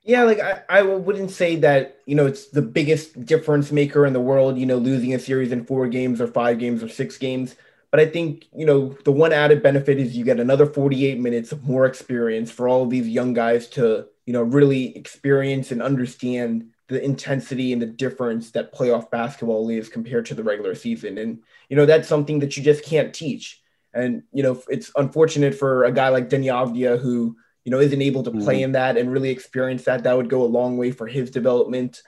[0.05, 4.12] Yeah, like I, I wouldn't say that, you know, it's the biggest difference maker in
[4.12, 7.18] the world, you know, losing a series in four games or five games or six
[7.18, 7.55] games.
[7.93, 11.53] But I think, you know, the one added benefit is you get another 48 minutes
[11.53, 15.82] of more experience for all of these young guys to, you know, really experience and
[15.82, 21.18] understand the intensity and the difference that playoff basketball is compared to the regular season.
[21.18, 23.61] And, you know, that's something that you just can't teach.
[23.93, 28.03] And, you know, it's unfortunate for a guy like Deni Avdija who, you know, isn't
[28.03, 28.64] able to play mm-hmm.
[28.64, 30.05] in that and really experience that.
[30.05, 32.03] That would go a long way for his development.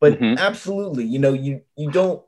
[0.00, 0.38] But mm-hmm.
[0.38, 2.22] absolutely, you know, you you don't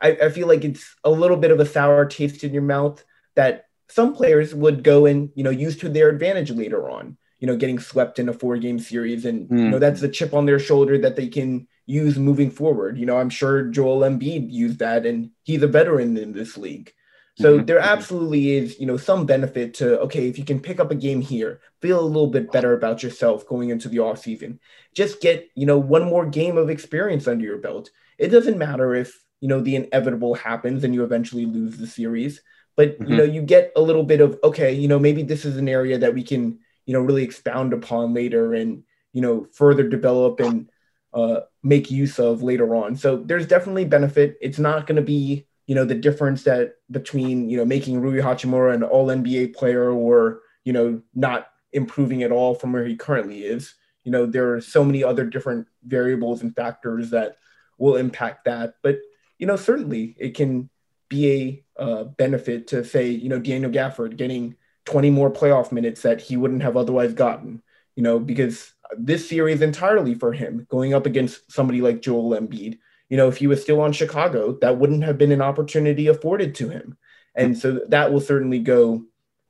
[0.00, 3.02] I, I feel like it's a little bit of a sour taste in your mouth
[3.34, 7.46] that some players would go and you know use to their advantage later on you
[7.46, 9.58] know getting swept in a four game series and mm.
[9.58, 13.06] you know that's the chip on their shoulder that they can use moving forward you
[13.06, 16.92] know i'm sure joel embiid used that and he's a veteran in this league
[17.38, 17.66] so mm-hmm.
[17.66, 20.96] there absolutely is you know some benefit to okay if you can pick up a
[20.96, 24.58] game here feel a little bit better about yourself going into the off season
[24.94, 28.94] just get you know one more game of experience under your belt it doesn't matter
[28.94, 32.40] if you know the inevitable happens and you eventually lose the series.
[32.76, 33.10] But mm-hmm.
[33.10, 35.68] you know you get a little bit of okay you know maybe this is an
[35.68, 38.82] area that we can you know really expound upon later and
[39.12, 40.70] you know further develop and
[41.14, 42.94] uh, make use of later on.
[42.94, 44.36] So there's definitely benefit.
[44.40, 48.20] It's not going to be you know the difference that between you know making Rui
[48.20, 52.96] Hachimura an all NBA player or you know not improving at all from where he
[52.96, 53.74] currently is.
[54.04, 57.36] You know there are so many other different variables and factors that
[57.78, 58.74] will impact that.
[58.82, 58.98] But
[59.38, 60.70] you know, certainly it can
[61.08, 64.56] be a uh, benefit to say, you know, Daniel Gafford getting
[64.86, 67.62] 20 more playoff minutes that he wouldn't have otherwise gotten,
[67.96, 72.78] you know, because this series entirely for him going up against somebody like Joel Embiid.
[73.08, 76.54] You know, if he was still on Chicago, that wouldn't have been an opportunity afforded
[76.56, 76.96] to him.
[77.34, 79.04] And so that will certainly go,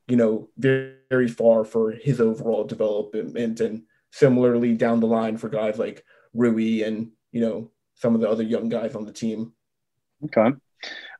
[0.08, 5.48] you know, very, very far for his overall development and similarly down the line for
[5.48, 9.52] guys like Rui and, you know, some of the other young guys on the team.
[10.24, 10.56] Okay.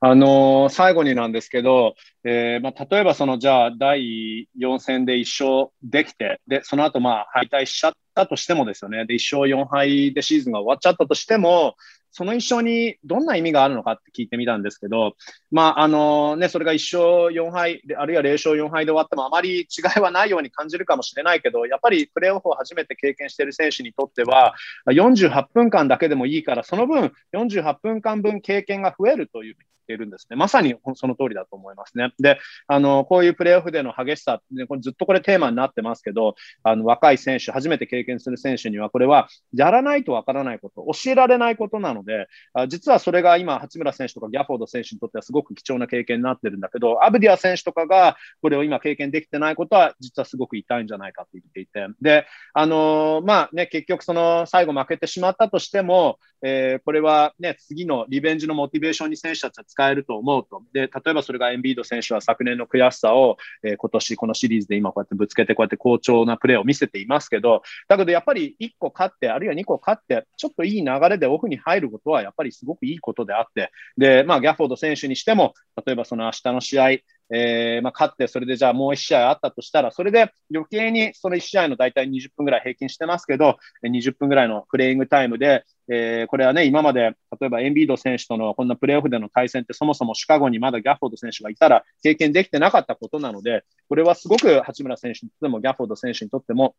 [0.01, 1.95] あのー、最後になんですけど、
[2.25, 11.77] えーまあ、例えばそのじゃあ第4戦で1勝できて、で、その後まあ敗退しちゃったとしてもですよね、で、1勝4敗でシーズンが終わっちゃったとしても、
[12.17, 15.17] その一勝にどんな意味があるのかって聞いてみたんですけど、
[15.51, 24.55] まあ、あのね、それが1勝4敗、あるいは0勝4敗で終わってもあまり違いはないように感じるかもしれないけど、やっぱりプレーオフを初めて経験している選手にとっては、
[24.87, 29.57] 48分間だけでもいいから、その分、48分間分経験が増えるという
[29.87, 30.37] てるんですね。
[30.37, 32.13] まさにその通りだと思いますね。
[32.19, 60.63] で、あの、こういうプレーオフでの激しさ、ね、これずっとこれテーマになってますけど、あの、若い選手、初めて経験する選手には、これはやらないとわからないこと、教えられないことなので、あ実はそれが今、八村選手とかギャフォード選手にとってはすごく貴重な経験になってるんだけど、アブディア選手とかがこれを今経験できてないことは、実はすごく痛いんじゃないかと言っていて、で、あの、まあね、結局その最後負けてしまったとしても、えー、これはね、次のリベンジのモチベーションに選手たちは使えると思うと。
[60.73, 75.53] で、例えばそれがエンビード選手は昨年の悔しさを、えー、今年このシリーズで今こうやってぶつけてこうやって好調なプレーを見せていますけど、だけどやっぱり1個勝って、あるいは2個勝って、ちょっといい流れでオフに入ることはやっぱりすごくいいことであって、で、まあギャフォード選手にしても、
[75.85, 76.89] 例えばその明日の試合、
[77.31, 96.75] えー、まあ、勝って、それでじゃあもう1試合あったとしたら、それで余計にその1試合の大体20分ぐらい平均してますけど、20分ぐらいのプレイングタイムで、えー、これはね、今まで、例えばエンビード選手とのこんなプレーオフでの対戦ってそもそもシカゴにまだギャフォード選手がいたら経験できてなかったことなので、これはすごく八村選手にとってもギャフォード選手にとっても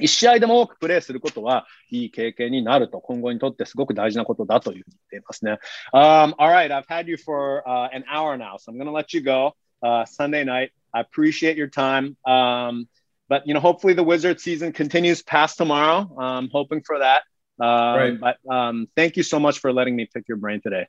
[0.00, 5.58] 一試合でも多くプレーすることはいい経験になると、今後にとってすごく大事なことだというふうに言っていますね。
[5.92, 9.22] Um, all right, I've had you for、uh, an hour now, so I'm going to let you
[9.22, 9.54] go.
[9.83, 10.71] Uh, Sunday night.
[10.93, 12.17] I appreciate your time.
[12.25, 12.87] Um,
[13.27, 16.09] but you know, hopefully the Wizard season continues past tomorrow.
[16.17, 17.21] I'm hoping for that.
[17.59, 18.19] Um, right.
[18.19, 20.87] But um, thank you so much for letting me pick your brain today.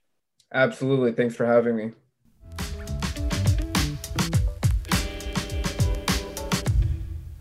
[0.53, 1.13] Absolutely.
[1.13, 1.93] Thanks for having me.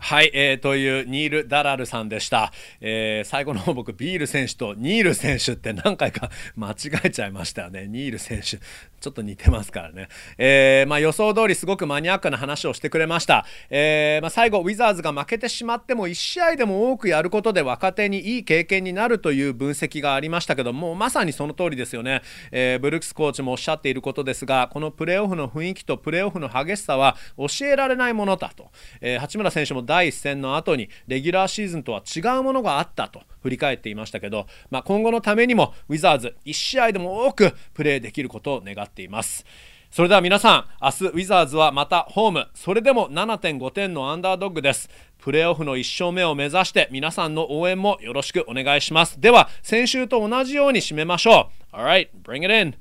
[0.09, 2.51] はい、えー、というニール・ダラルさんでした、
[2.82, 8.59] えー、最後の方僕ビール選手とニール選手って何回か間違えちゃいましたよねニール選手
[9.05, 28.70] ちょっと似てますからね、えー、まあ、予想通りすごくマニアックな話をしてくれました、えー、まあ、最後ウィザーズが負けてしまっても1試合でも多くやることで若手にいい経験になるという分析がありましたけどもまさにその通りですよね、えー、ブルックスコーチもおっしゃっていることですがこのプレーオフの雰囲気とプレーオフの激しさは教えられないものだと、
[29.02, 39.45] え八村選手も第一戦の後にレギュラーシーズンとは違うものがあったと振り返っていましたけど、まあ、今後のためにもウィザーズ1試合でも多くプレーできることを願ってています。
[39.90, 44.90] それでは皆さん、明日ウィザーズはまたホーム、それでも7.5点のアンダードッグです。
[45.18, 49.20] プレーオフの1勝目を目指して皆さんの応援もよろしくお願いします。
[49.20, 51.76] では、先週と同じように締めましょう。
[51.76, 52.74] Alright, bring it in.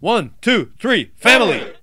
[0.00, 1.75] One, two, three, family!